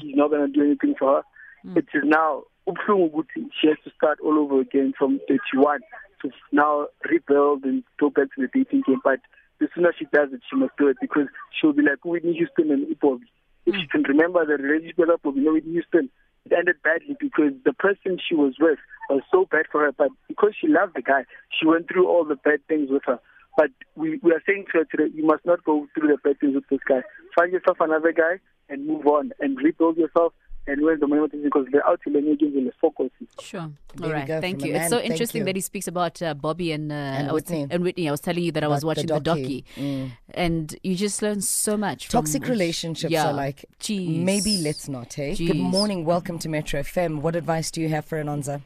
she's 0.00 0.14
not 0.16 0.30
going 0.30 0.46
to 0.46 0.52
do 0.52 0.64
anything 0.64 0.94
for 0.98 1.16
her. 1.16 1.22
Mm. 1.66 1.76
It 1.78 1.86
is 1.94 2.02
now 2.04 2.44
she 2.66 3.68
has 3.68 3.76
to 3.84 3.90
start 3.96 4.18
all 4.24 4.38
over 4.38 4.60
again 4.60 4.92
from 4.98 5.20
31 5.28 5.80
to 6.22 6.30
now 6.52 6.86
rebuild 7.08 7.64
and 7.64 7.84
go 8.00 8.10
back 8.10 8.28
to 8.34 8.42
the 8.42 8.48
dating 8.52 8.82
game. 8.86 9.00
But 9.04 9.20
the 9.60 9.68
sooner 9.74 9.92
she 9.98 10.06
does 10.12 10.30
it, 10.32 10.40
she 10.50 10.56
must 10.56 10.76
do 10.76 10.88
it 10.88 10.96
because 11.00 11.28
she'll 11.58 11.72
be 11.72 11.82
like 11.82 12.04
Whitney 12.04 12.34
Houston 12.34 12.70
and 12.70 12.86
Ipobi. 12.86 13.26
If 13.66 13.74
she 13.74 13.86
mm. 13.86 13.90
can 13.90 14.02
remember 14.02 14.44
the 14.44 14.62
relationship 14.62 14.98
with 14.98 15.08
Ipobi 15.08 15.38
and 15.38 15.52
Whitney 15.54 15.72
Houston, 15.72 16.10
it 16.44 16.52
ended 16.52 16.76
badly 16.82 17.16
because 17.18 17.52
the 17.64 17.72
person 17.72 18.18
she 18.26 18.34
was 18.34 18.54
with 18.60 18.78
was 19.10 19.22
so 19.32 19.46
bad 19.50 19.66
for 19.70 19.82
her. 19.82 19.92
But 19.92 20.10
because 20.28 20.54
she 20.60 20.68
loved 20.68 20.94
the 20.94 21.02
guy, 21.02 21.24
she 21.58 21.66
went 21.66 21.88
through 21.88 22.08
all 22.08 22.24
the 22.24 22.36
bad 22.36 22.60
things 22.68 22.90
with 22.90 23.02
her. 23.06 23.18
But 23.56 23.70
we, 23.94 24.20
we 24.22 24.32
are 24.32 24.42
saying 24.46 24.66
to 24.72 24.78
her 24.78 24.84
today, 24.84 25.10
you 25.14 25.24
must 25.24 25.44
not 25.46 25.64
go 25.64 25.86
through 25.94 26.08
the 26.08 26.18
bad 26.22 26.38
things 26.40 26.54
with 26.54 26.68
this 26.68 26.80
guy. 26.86 27.02
Find 27.34 27.52
yourself 27.52 27.78
another 27.80 28.12
guy 28.12 28.38
and 28.68 28.86
move 28.86 29.06
on 29.06 29.32
and 29.40 29.56
rebuild 29.58 29.96
yourself 29.96 30.34
and 30.68 30.82
win 30.82 30.98
the 30.98 31.06
moment 31.06 31.32
because 31.44 31.66
they're 31.70 31.86
out 31.86 32.00
in 32.06 32.12
the 32.14 32.20
games 32.20 32.56
in 32.56 32.64
the 32.64 32.72
focus. 32.80 33.10
Sure. 33.40 33.70
There 33.94 34.04
All 34.04 34.08
we 34.08 34.12
right. 34.14 34.26
go 34.26 34.40
Thank 34.40 34.64
you. 34.64 34.74
It's 34.74 34.88
so 34.88 34.98
Thank 34.98 35.10
interesting 35.12 35.40
you. 35.42 35.44
that 35.46 35.54
he 35.56 35.60
speaks 35.60 35.86
about 35.86 36.20
uh, 36.20 36.34
Bobby 36.34 36.72
and, 36.72 36.90
uh, 36.90 36.94
And 36.94 37.28
I 37.28 37.32
was- 37.32 37.44
Whitney. 37.44 37.66
and 37.70 37.82
Whitney. 37.84 38.08
I 38.08 38.10
was 38.10 38.20
telling 38.20 38.42
you 38.42 38.52
that 38.52 38.64
I 38.64 38.66
was 38.68 38.82
About 38.82 38.96
the 38.96 39.12
watching 39.12 39.24
the 39.24 39.30
docu. 39.30 39.64
docu, 39.64 39.64
Mm. 39.76 40.10
and 40.34 40.76
you 40.82 40.94
just 40.96 41.22
learn 41.22 41.40
so 41.40 41.76
much. 41.76 42.08
from- 42.08 42.18
Toxic 42.24 42.48
relationships 42.48 43.12
yeah. 43.12 43.28
are 43.28 43.32
like, 43.32 43.64
Jeez. 43.80 44.22
maybe 44.22 44.58
let's 44.58 44.88
not, 44.88 45.12
hey? 45.14 45.34
Good 45.34 45.56
morning. 45.56 46.04
Welcome 46.04 46.38
to 46.40 46.48
Metro 46.48 46.80
FM. 46.80 47.20
What 47.22 47.36
advice 47.36 47.70
do 47.70 47.80
you 47.80 47.88
have 47.88 48.04
for 48.04 48.22
Anonza? 48.22 48.62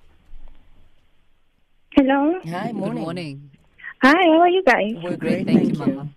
Hello. 1.97 2.41
Hi, 2.47 2.69
Good 2.69 2.77
morning. 2.77 3.03
morning. 3.03 3.51
Hi, 4.03 4.13
how 4.15 4.41
are 4.41 4.49
you 4.49 4.63
guys? 4.65 4.93
We're 5.03 5.17
Great. 5.17 5.45
great. 5.45 5.47
Thank, 5.47 5.73
you, 5.73 5.79
Mama. 5.79 6.09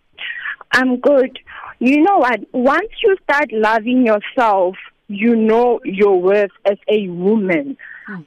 I'm 0.72 0.98
good. 1.00 1.38
You 1.80 2.02
know 2.02 2.18
what? 2.20 2.40
Once 2.54 2.90
you 3.04 3.16
start 3.24 3.52
loving 3.52 4.06
yourself, 4.06 4.76
you 5.14 5.36
know 5.36 5.80
your 5.84 6.20
worth 6.22 6.52
as 6.66 6.78
a 6.88 7.08
woman. 7.10 7.78
Hmm. 8.08 8.22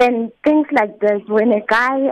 And 0.00 0.32
things 0.44 0.66
like 0.72 1.00
this, 1.00 1.22
when 1.28 1.52
a 1.52 1.60
guy 1.60 2.10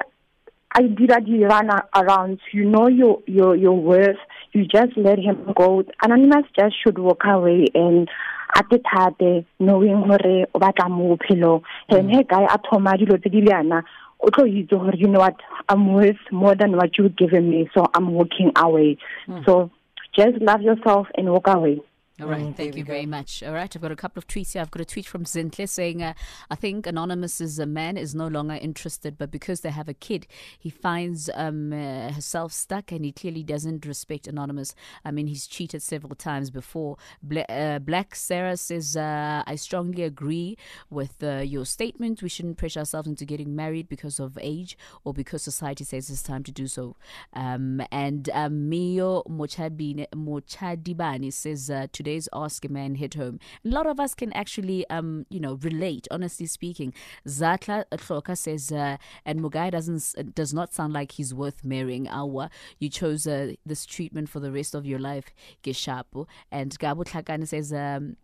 I 0.73 0.83
did 0.83 1.11
a 1.11 1.47
run 1.47 1.69
around, 1.97 2.41
you 2.53 2.65
know 2.65 2.89
your 2.89 3.23
your 3.27 3.57
your 3.57 3.77
worth, 3.77 4.19
you 4.53 4.65
just 4.65 4.97
let 4.97 5.19
him 5.19 5.53
go. 5.57 5.85
Anonymous 6.03 6.47
just 6.57 6.77
should 6.83 6.99
walk 6.99 7.23
away 7.25 7.67
and 7.75 8.09
at 8.57 8.67
the 8.71 8.79
tate 8.79 9.47
knowing 9.59 10.05
o 10.05 10.59
batla 10.59 10.91
mo 10.91 11.17
bophelo 11.17 11.63
hmm. 11.89 11.97
and 11.97 12.11
he 12.11 12.23
guy 12.25 12.45
a 12.45 12.59
thoma 12.59 12.97
dilo 12.99 13.19
tse 13.21 13.31
di 13.31 13.43
bjana 13.43 13.83
o 14.21 14.29
tlo 14.29 14.45
itse 14.47 14.71
gore 14.71 14.95
you 14.97 15.07
know 15.07 15.21
what 15.21 15.37
i'm 15.69 15.93
worth 15.93 16.19
more 16.33 16.55
than 16.55 16.77
what 16.77 16.99
you've 16.99 17.17
given 17.17 17.49
me 17.51 17.69
so 17.75 17.85
i'm 17.95 18.13
walking 18.13 18.51
away. 18.57 18.97
Hmm. 19.27 19.39
So 19.47 19.71
just 20.17 20.41
love 20.41 20.63
yourself 20.63 21.07
and 21.17 21.31
walk 21.31 21.47
away 21.49 21.81
All 22.21 22.29
right, 22.29 22.43
Mm, 22.43 22.57
thank 22.57 22.77
you 22.77 22.85
go. 22.85 22.93
very 22.93 23.07
much. 23.07 23.43
All 23.43 23.53
right, 23.53 23.75
I've 23.75 23.83
got 23.83 23.93
a 23.93 23.97
couple 23.97 24.19
of 24.19 24.27
tweets 24.27 24.53
here. 24.53 24.63
I've 24.63 24.71
got 24.71 24.83
a 24.83 24.85
tweet 24.85 25.07
from 25.07 25.25
Zintle 25.25 25.69
saying, 25.69 26.03
uh, 26.03 26.15
I 26.51 26.55
think 26.55 26.87
Anonymous 26.87 27.11
Anonymous's 27.11 27.59
uh, 27.59 27.67
man 27.67 27.97
is 27.97 28.15
no 28.15 28.29
longer 28.29 28.55
interested, 28.55 29.19
but 29.19 29.31
because 29.31 29.63
they 29.63 29.71
have 29.71 29.89
a 29.89 29.95
kid, 29.95 30.27
he 30.59 30.71
finds 30.71 31.31
um, 31.35 31.73
uh, 31.73 32.13
herself 32.13 32.53
stuck 32.53 32.93
and 32.93 33.05
he 33.05 33.13
clearly 33.13 33.43
doesn't 33.43 33.85
respect 33.87 34.27
Anonymous. 34.27 34.75
I 35.05 35.11
mean, 35.11 35.27
he's 35.27 35.47
cheated 35.47 35.83
several 35.83 36.15
times 36.15 36.51
before. 36.51 36.97
Bla- 37.23 37.43
uh, 37.49 37.79
Black 37.79 38.15
Sarah 38.15 38.57
says, 38.57 38.97
uh, 38.97 39.43
I 39.47 39.57
strongly 39.57 40.03
agree 40.03 40.57
with 40.89 41.23
uh, 41.23 41.39
your 41.39 41.65
statement. 41.65 42.23
We 42.23 42.29
shouldn't 42.29 42.59
pressure 42.59 42.81
ourselves 42.81 43.09
into 43.09 43.25
getting 43.25 43.57
married 43.57 43.89
because 43.89 44.21
of 44.21 44.39
age 44.41 44.77
or 45.05 45.13
because 45.13 45.43
society 45.43 45.85
says 45.85 46.11
it's 46.11 46.23
time 46.23 46.43
to 46.45 46.53
do 46.53 46.67
so. 46.67 46.97
Um, 47.33 47.83
and 47.91 48.29
um, 48.33 48.69
Mio 48.69 49.23
Mochadibane 49.29 51.33
says 51.33 51.71
uh, 51.71 51.87
today's 52.11 52.29
Ask 52.33 52.65
a 52.65 52.69
Man 52.69 52.97
hit 52.97 53.15
home. 53.15 53.39
A 53.65 53.69
lot 53.69 53.87
of 53.87 54.01
us 54.01 54.15
can 54.15 54.33
actually, 54.33 54.89
um, 54.91 55.27
you 55.31 55.39
know, 55.39 55.55
relate. 55.63 56.09
Honestly 56.11 56.47
speaking, 56.47 56.93
Zatla 57.27 57.85
Tloka 57.93 58.37
says, 58.37 58.73
uh, 58.73 58.97
and 59.25 59.41
Mugai 59.41 59.71
doesn't 59.71 59.97
s- 59.97 60.17
does 60.35 60.53
not 60.53 60.75
sound 60.75 60.93
like 60.93 61.13
he's 61.13 61.33
worth 61.33 61.63
marrying. 61.65 62.09
Awa, 62.09 62.51
you 62.81 62.89
chose 62.89 63.27
uh, 63.29 63.53
this 63.65 63.87
treatment 63.87 64.29
for 64.29 64.41
the 64.41 64.51
rest 64.51 64.75
of 64.75 64.85
your 64.85 64.99
life, 64.99 65.27
Geshapo. 65.63 66.27
And 66.51 66.77
Gabu 66.79 67.05
Tlakane 67.05 67.47
says. 67.47 67.73
Um, 67.73 68.17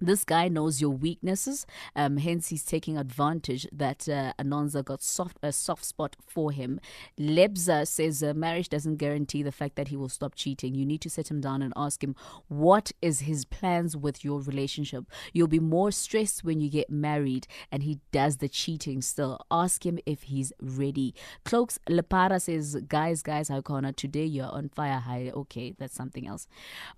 this 0.00 0.24
guy 0.24 0.48
knows 0.48 0.80
your 0.80 0.90
weaknesses, 0.90 1.66
um, 1.94 2.18
hence 2.18 2.48
he's 2.48 2.64
taking 2.64 2.98
advantage 2.98 3.66
that 3.72 4.08
uh, 4.08 4.32
Anonza 4.38 4.84
got 4.84 5.02
soft 5.02 5.38
a 5.42 5.52
soft 5.52 5.84
spot 5.84 6.16
for 6.26 6.52
him. 6.52 6.80
Lebza 7.18 7.86
says 7.86 8.22
uh, 8.22 8.34
marriage 8.34 8.68
doesn't 8.68 8.96
guarantee 8.96 9.42
the 9.42 9.52
fact 9.52 9.76
that 9.76 9.88
he 9.88 9.96
will 9.96 10.08
stop 10.08 10.34
cheating. 10.34 10.74
You 10.74 10.84
need 10.84 11.00
to 11.02 11.10
sit 11.10 11.30
him 11.30 11.40
down 11.40 11.62
and 11.62 11.72
ask 11.76 12.02
him 12.02 12.14
what 12.48 12.92
is 13.00 13.20
his 13.20 13.44
plans 13.44 13.96
with 13.96 14.24
your 14.24 14.40
relationship. 14.40 15.04
You'll 15.32 15.48
be 15.48 15.60
more 15.60 15.90
stressed 15.90 16.44
when 16.44 16.60
you 16.60 16.68
get 16.68 16.90
married 16.90 17.46
and 17.72 17.82
he 17.82 18.00
does 18.12 18.38
the 18.38 18.48
cheating 18.48 19.00
still. 19.02 19.40
Ask 19.50 19.86
him 19.86 19.98
if 20.04 20.24
he's 20.24 20.52
ready. 20.60 21.14
Cloaks 21.44 21.78
Lepara 21.88 22.40
says, 22.40 22.76
guys, 22.88 23.22
guys, 23.22 23.48
Hakona, 23.48 23.94
today 23.94 24.24
you're 24.24 24.46
on 24.46 24.68
fire 24.68 24.98
high. 24.98 25.30
Okay, 25.34 25.74
that's 25.78 25.94
something 25.94 26.26
else. 26.26 26.46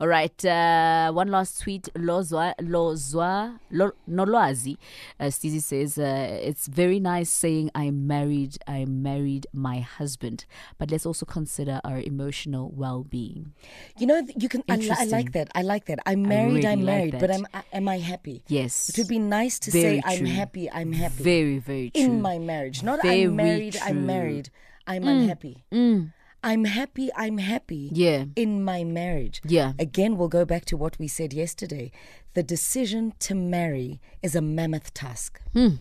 All 0.01 0.09
right, 0.09 0.45
uh, 0.45 1.13
one 1.13 1.29
last 1.29 1.61
tweet. 1.61 1.89
Lozwa, 1.95 2.55
Lozwa, 2.61 2.88
Lo- 2.95 3.93
Nolwazi. 4.09 4.77
Uh, 5.21 5.25
Steezy 5.27 5.61
says, 5.63 5.99
uh, 5.99 6.39
it's 6.43 6.67
very 6.67 7.01
nice 7.01 7.31
saying 7.31 7.71
I'm 7.75 8.07
married, 8.07 8.59
I 8.67 8.85
married 8.85 9.47
my 9.53 9.81
husband. 9.81 10.45
But 10.79 10.91
let's 10.91 11.07
also 11.07 11.27
consider 11.27 11.81
our 11.85 11.99
emotional 11.99 12.71
well 12.75 13.05
being. 13.05 13.53
You 13.99 14.07
know, 14.07 14.27
you 14.37 14.49
can. 14.49 14.63
I, 14.69 14.77
li- 14.77 14.91
I 14.97 15.05
like 15.05 15.33
that. 15.33 15.49
I 15.55 15.63
like 15.63 15.87
that. 15.87 15.99
I'm 16.07 16.23
married. 16.23 16.55
really 16.65 16.67
I'm 16.69 16.81
like 16.83 16.87
married. 16.97 17.13
But 17.19 17.29
that. 17.29 17.39
am 17.41 17.47
I- 17.55 17.65
am 17.73 17.89
I 17.89 17.99
happy? 17.99 18.43
Yes. 18.49 18.89
It 18.89 18.99
would 18.99 19.09
be 19.09 19.19
nice 19.19 19.59
to 19.61 19.71
Very 19.71 20.01
say 20.01 20.03
I'm 20.05 20.25
happy. 20.27 20.71
I'm 20.71 20.93
happy 20.93 21.23
Very, 21.23 21.59
very 21.59 21.91
true. 21.91 22.03
in 22.05 22.23
my 22.23 22.39
marriage. 22.39 22.83
Not 22.83 23.03
Very 23.03 23.25
I'm 23.25 23.37
married. 23.37 23.73
true. 23.75 23.83
I'm 23.85 24.07
married. 24.07 24.51
I'm 24.87 25.07
unhappy. 25.07 25.65
Mm, 25.71 26.13
I'm 26.43 26.65
happy. 26.65 27.11
I'm 27.17 27.39
happy. 27.39 27.91
yeah. 27.93 28.25
In 28.37 28.63
my 28.65 28.85
marriage. 28.85 29.41
Yeah. 29.45 29.73
Again, 29.79 30.17
we'll 30.17 30.29
go 30.29 30.45
back 30.45 30.65
to 30.67 30.77
what 30.77 30.99
we 30.99 31.09
said 31.09 31.33
yesterday. 31.33 31.91
The 32.35 32.43
decision 32.43 33.13
to 33.21 33.35
marry 33.35 34.01
is 34.23 34.35
a 34.37 34.41
mammoth 34.41 34.95
task. 34.95 35.41
Hmm. 35.53 35.77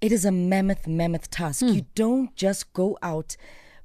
It 0.00 0.12
is 0.12 0.24
a 0.24 0.30
mammoth, 0.32 0.86
mammoth 0.86 1.30
task. 1.30 1.62
You 1.62 1.86
don't 1.94 2.34
just 2.36 2.72
go 2.72 2.98
out 3.02 3.36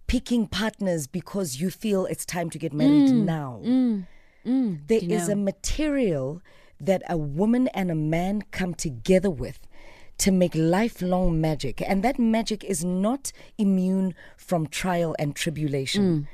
picking 0.07 0.45
partners 0.47 1.07
because 1.07 1.59
you 1.61 1.69
feel 1.71 2.05
it's 2.05 2.25
time 2.25 2.49
to 2.51 2.59
get 2.59 2.73
married 2.73 3.09
Hmm. 3.09 3.25
now. 3.25 3.61
There 4.45 4.99
is 5.01 5.29
a 5.29 5.35
material 5.35 6.41
that 6.79 7.01
a 7.09 7.17
woman 7.17 7.69
and 7.69 7.89
a 7.89 7.95
man 7.95 8.43
come 8.51 8.73
together 8.73 9.29
with 9.31 9.57
to 10.23 10.31
make 10.31 10.55
lifelong 10.55 11.41
magic. 11.41 11.81
And 11.85 12.01
that 12.01 12.17
magic 12.17 12.63
is 12.63 12.81
not 12.81 13.33
immune 13.57 14.15
from 14.37 14.67
trial 14.67 15.17
and 15.19 15.35
tribulation. 15.35 16.03
Mm. 16.03 16.27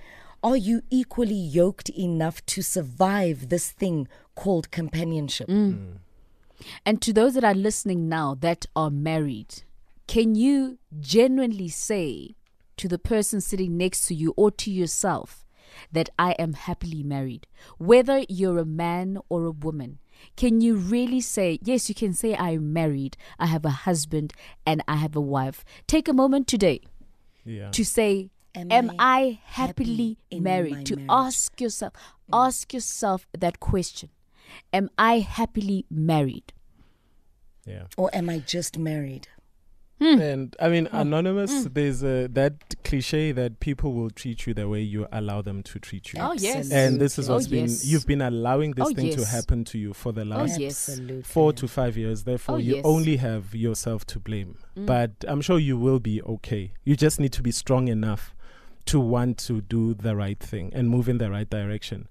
Are 0.44 0.56
you 0.56 0.84
equally 0.92 1.34
yoked 1.34 1.90
enough 1.90 2.46
to 2.46 2.62
survive 2.62 3.50
this 3.50 3.72
thing 3.72 4.08
called 4.36 4.70
companionship? 4.70 5.48
Mm. 5.48 5.74
Mm. 5.74 5.94
And 6.86 7.02
to 7.02 7.12
those 7.12 7.34
that 7.34 7.44
are 7.44 7.56
listening 7.56 8.08
now 8.08 8.36
that 8.42 8.68
are 8.76 8.92
married, 8.92 9.64
can 10.06 10.36
you 10.36 10.78
genuinely 11.00 11.70
say 11.70 12.36
to 12.78 12.88
the 12.88 13.00
person 13.00 13.42
sitting 13.42 13.76
next 13.76 14.06
to 14.06 14.14
you 14.14 14.36
or 14.38 14.52
to 14.52 14.70
yourself 14.70 15.48
that 15.92 16.10
I 16.20 16.34
am 16.34 16.54
happily 16.54 17.02
married? 17.02 17.48
Whether 17.80 18.24
you're 18.30 18.60
a 18.60 18.66
man 18.66 19.18
or 19.30 19.46
a 19.46 19.52
woman, 19.52 19.98
can 20.36 20.62
you 20.62 20.76
really 20.76 21.22
say, 21.22 21.60
yes, 21.64 21.90
you 21.90 21.96
can 21.96 22.14
say 22.14 22.36
I'm 22.36 22.72
married, 22.74 23.18
I 23.38 23.46
have 23.48 23.66
a 23.66 23.70
husband, 23.70 24.34
and 24.66 24.84
I 24.88 24.96
have 24.96 25.16
a 25.16 25.22
wife? 25.22 25.64
Take 25.88 26.08
a 26.08 26.14
moment 26.14 26.48
today 26.48 26.82
Yeah. 27.46 27.70
to 27.72 27.84
say, 27.86 28.30
Am 28.56 28.72
Am, 28.72 28.90
I 28.92 28.96
I 29.00 29.40
happily 29.46 30.18
happy 30.32 30.40
married? 30.42 30.86
To 30.88 30.96
marriage? 30.96 31.08
ask 31.10 31.62
yourself, 31.62 31.94
ask 32.34 32.74
yourself 32.74 33.28
that 33.38 33.60
question. 33.60 34.10
Am 34.74 34.90
I 34.98 35.20
happily 35.20 35.86
married? 35.92 36.52
Yeah. 37.66 37.84
Or 37.98 38.10
am 38.14 38.30
I 38.30 38.40
just 38.40 38.78
married? 38.80 39.28
And 40.02 40.56
I 40.62 40.70
mean, 40.70 40.88
Oh. 40.94 41.00
anonymous. 41.02 41.52
Mm. 41.52 41.74
There's 41.74 42.04
a, 42.04 42.28
that 42.28 42.76
cliche 42.84 43.32
that 43.34 43.60
people 43.60 43.94
will 43.94 44.10
treat 44.10 44.48
you 44.48 44.54
the 44.54 44.68
way 44.70 44.82
you 44.82 45.08
allow 45.12 45.42
them 45.42 45.62
to 45.64 45.80
treat 45.80 46.14
you. 46.14 46.20
Oh, 46.22 46.34
yes. 46.34 46.72
and 46.72 47.00
this 47.02 47.20
is 47.20 47.30
Oh, 47.30 47.34
what's 47.36 47.48
been 47.48 47.66
yes. 47.66 47.86
you've 47.86 48.08
been 48.08 48.22
allowing 48.22 48.72
this 48.72 48.88
Oh, 48.88 48.94
thing 48.94 49.14
to 49.16 49.26
happen 49.26 49.66
to 49.66 49.78
you 49.78 49.94
for 49.94 50.12
the 50.14 50.24
last 50.26 50.60
yes. 50.60 51.00
Four 51.24 51.52
to 51.54 51.68
five 51.68 51.98
years. 51.98 52.24
Therefore, 52.24 52.56
Oh, 52.56 52.58
you 52.60 52.76
yes. 52.78 52.86
only 52.86 53.18
have 53.18 53.54
yourself 53.54 54.06
to 54.08 54.20
blame. 54.20 54.58
Mm. 54.78 54.86
But 54.86 55.12
I'm 55.28 55.42
sure 55.42 55.60
you 55.60 55.78
will 55.78 56.00
be 56.00 56.22
okay. 56.24 56.72
You 56.86 56.96
just 56.96 57.20
need 57.20 57.34
to 57.34 57.42
be 57.42 57.52
strong 57.52 57.88
enough 57.90 58.34
to 58.86 59.00
want 59.00 59.38
to 59.38 59.62
do 59.62 59.94
the 59.94 60.16
right 60.16 60.40
thing 60.40 60.72
and 60.74 60.90
move 60.90 61.10
in 61.10 61.18
the 61.18 61.30
right 61.30 61.50
direction. 61.50 62.08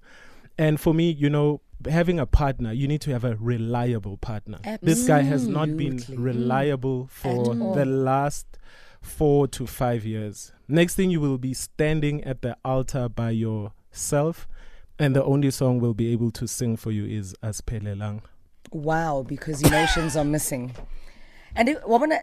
And 0.57 0.79
for 0.79 0.93
me, 0.93 1.09
you 1.09 1.29
know, 1.29 1.61
having 1.87 2.19
a 2.19 2.25
partner, 2.25 2.71
you 2.71 2.87
need 2.87 3.01
to 3.01 3.11
have 3.11 3.23
a 3.23 3.35
reliable 3.35 4.17
partner. 4.17 4.57
Absolutely. 4.63 4.93
This 4.93 5.07
guy 5.07 5.21
has 5.21 5.47
not 5.47 5.75
been 5.77 5.97
mm. 5.97 6.15
reliable 6.17 7.07
for 7.07 7.55
the 7.55 7.85
last 7.85 8.45
four 9.01 9.47
to 9.47 9.65
five 9.65 10.05
years. 10.05 10.51
Next 10.67 10.95
thing, 10.95 11.09
you 11.09 11.21
will 11.21 11.37
be 11.37 11.53
standing 11.53 12.23
at 12.23 12.41
the 12.41 12.57
altar 12.65 13.09
by 13.09 13.31
yourself, 13.31 14.47
and 14.97 15.15
the 15.15 15.23
only 15.23 15.51
song 15.51 15.79
we'll 15.79 15.93
be 15.93 16.11
able 16.11 16.31
to 16.31 16.47
sing 16.47 16.75
for 16.75 16.91
you 16.91 17.05
is 17.05 17.35
Aspelelang. 17.41 18.21
Wow, 18.71 19.23
because 19.27 19.63
emotions 19.63 20.15
are 20.15 20.25
missing. 20.25 20.75
And 21.55 21.69
it, 21.69 21.87
what 21.87 22.01
wanna- 22.01 22.21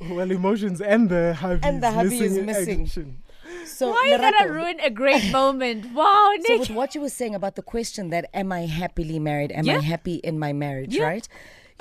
well, 0.10 0.30
emotions 0.30 0.80
and 0.80 1.08
the 1.08 1.34
hubby 1.34 1.60
And 1.62 1.82
the 1.82 1.88
is 1.88 1.94
hubby 1.94 2.08
missing 2.10 2.26
is 2.26 2.46
missing. 2.46 2.82
action. 2.82 3.22
So 3.66 3.90
Why 3.90 4.06
you 4.10 4.16
Lerato, 4.18 4.20
gotta 4.38 4.52
ruin 4.52 4.80
a 4.80 4.90
great 4.90 5.30
moment? 5.32 5.92
Wow, 5.94 6.32
So 6.46 6.58
with 6.58 6.70
what 6.70 6.94
you 6.94 7.00
were 7.00 7.08
saying 7.08 7.34
about 7.34 7.54
the 7.56 7.62
question 7.62 8.10
that 8.10 8.28
am 8.34 8.52
I 8.52 8.66
happily 8.66 9.18
married? 9.18 9.52
Am 9.52 9.64
Yeah. 9.64 9.76
I 9.78 9.80
happy 9.80 10.16
in 10.16 10.38
my 10.38 10.52
marriage? 10.52 10.94
Yeah. 10.94 11.04
Right? 11.04 11.28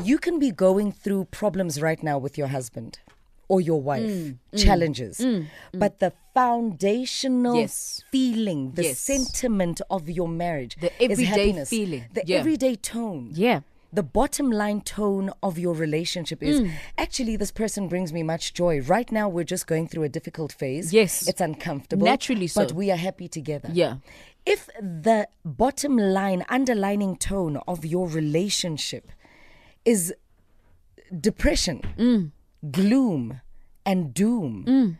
You 0.03 0.17
can 0.17 0.39
be 0.39 0.51
going 0.51 0.91
through 0.91 1.25
problems 1.25 1.81
right 1.81 2.01
now 2.01 2.17
with 2.17 2.37
your 2.37 2.47
husband 2.47 2.99
or 3.47 3.59
your 3.61 3.81
wife, 3.81 4.03
Mm, 4.09 4.37
mm 4.53 4.57
challenges. 4.63 5.17
Mm, 5.19 5.47
mm. 5.73 5.79
But 5.83 5.99
the 5.99 6.13
foundational 6.33 7.55
Yes. 7.57 8.03
feeling, 8.11 8.71
the 8.73 8.83
Yes. 8.83 8.99
sentiment 8.99 9.81
of 9.89 10.09
your 10.09 10.27
marriage, 10.27 10.77
The 10.79 10.91
everyday 11.01 11.65
feeling. 11.65 12.05
the 12.13 12.23
Yeah. 12.25 12.37
everyday 12.39 12.75
tone. 12.75 13.31
yeah. 13.33 13.59
The 13.93 14.03
bottom 14.03 14.49
line 14.51 14.81
tone 14.81 15.31
of 15.43 15.57
your 15.59 15.73
relationship 15.73 16.41
is 16.41 16.61
Mm. 16.61 16.71
actually 16.97 17.35
this 17.35 17.51
person 17.51 17.87
brings 17.89 18.13
me 18.13 18.23
much 18.23 18.53
joy. 18.53 18.79
Right 18.81 19.11
now 19.11 19.27
we're 19.27 19.43
just 19.43 19.67
going 19.67 19.87
through 19.89 20.03
a 20.03 20.09
difficult 20.09 20.53
phase. 20.53 20.93
Yes. 20.93 21.27
It's 21.27 21.41
uncomfortable. 21.41 22.05
Naturally 22.05 22.47
so. 22.47 22.61
But 22.63 22.71
we 22.73 22.89
are 22.89 22.95
happy 22.95 23.27
together. 23.27 23.69
Yeah. 23.73 23.97
If 24.45 24.69
the 24.79 25.27
bottom 25.43 25.97
line, 25.97 26.45
underlining 26.47 27.17
tone 27.17 27.57
of 27.67 27.85
your 27.85 28.07
relationship 28.07 29.11
is 29.83 30.13
depression, 31.19 31.81
Mm. 31.97 32.31
gloom, 32.71 33.41
and 33.85 34.13
doom, 34.13 34.97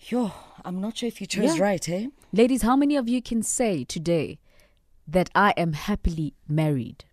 yo, 0.00 0.32
I'm 0.64 0.80
not 0.80 0.96
sure 0.96 1.06
if 1.06 1.20
you 1.20 1.26
chose 1.26 1.56
Yeah. 1.56 1.62
right, 1.62 1.88
eh? 1.88 2.06
Ladies, 2.32 2.62
how 2.62 2.74
many 2.76 2.96
of 2.96 3.08
you 3.08 3.22
can 3.22 3.42
say 3.42 3.84
today 3.84 4.38
that 5.06 5.30
I 5.34 5.52
am 5.56 5.74
happily 5.74 6.34
married? 6.48 7.04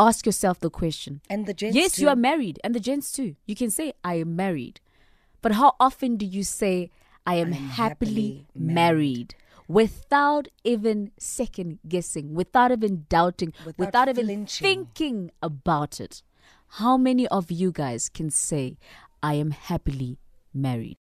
Ask 0.00 0.24
yourself 0.24 0.60
the 0.60 0.70
question. 0.70 1.20
And 1.28 1.46
the 1.46 1.52
gents 1.52 1.76
yes, 1.76 1.96
too. 1.96 2.02
you 2.02 2.08
are 2.08 2.16
married, 2.16 2.58
and 2.64 2.74
the 2.74 2.80
gents 2.80 3.12
too. 3.12 3.36
You 3.46 3.54
can 3.54 3.70
say, 3.70 3.92
I 4.02 4.14
am 4.14 4.34
married. 4.34 4.80
But 5.42 5.52
how 5.52 5.74
often 5.78 6.16
do 6.16 6.24
you 6.24 6.42
say, 6.42 6.90
I 7.26 7.34
am, 7.34 7.52
happily, 7.52 7.66
happily 7.74 8.46
married. 8.54 8.74
married. 8.74 9.34
Without 9.68 10.48
even 10.64 11.12
second 11.18 11.78
guessing, 11.86 12.34
without 12.34 12.72
even 12.72 13.04
doubting, 13.08 13.52
Without 13.64 13.78
without, 13.78 14.08
even 14.08 14.24
flinching. 14.26 14.64
thinking 14.64 15.30
about 15.42 16.00
it. 16.00 16.22
How 16.80 16.96
many 16.96 17.28
of 17.28 17.50
you 17.50 17.70
guys 17.70 18.08
can 18.08 18.30
say, 18.30 18.78
I 19.22 19.34
am 19.34 19.50
happily 19.52 20.18
married? 20.54 20.98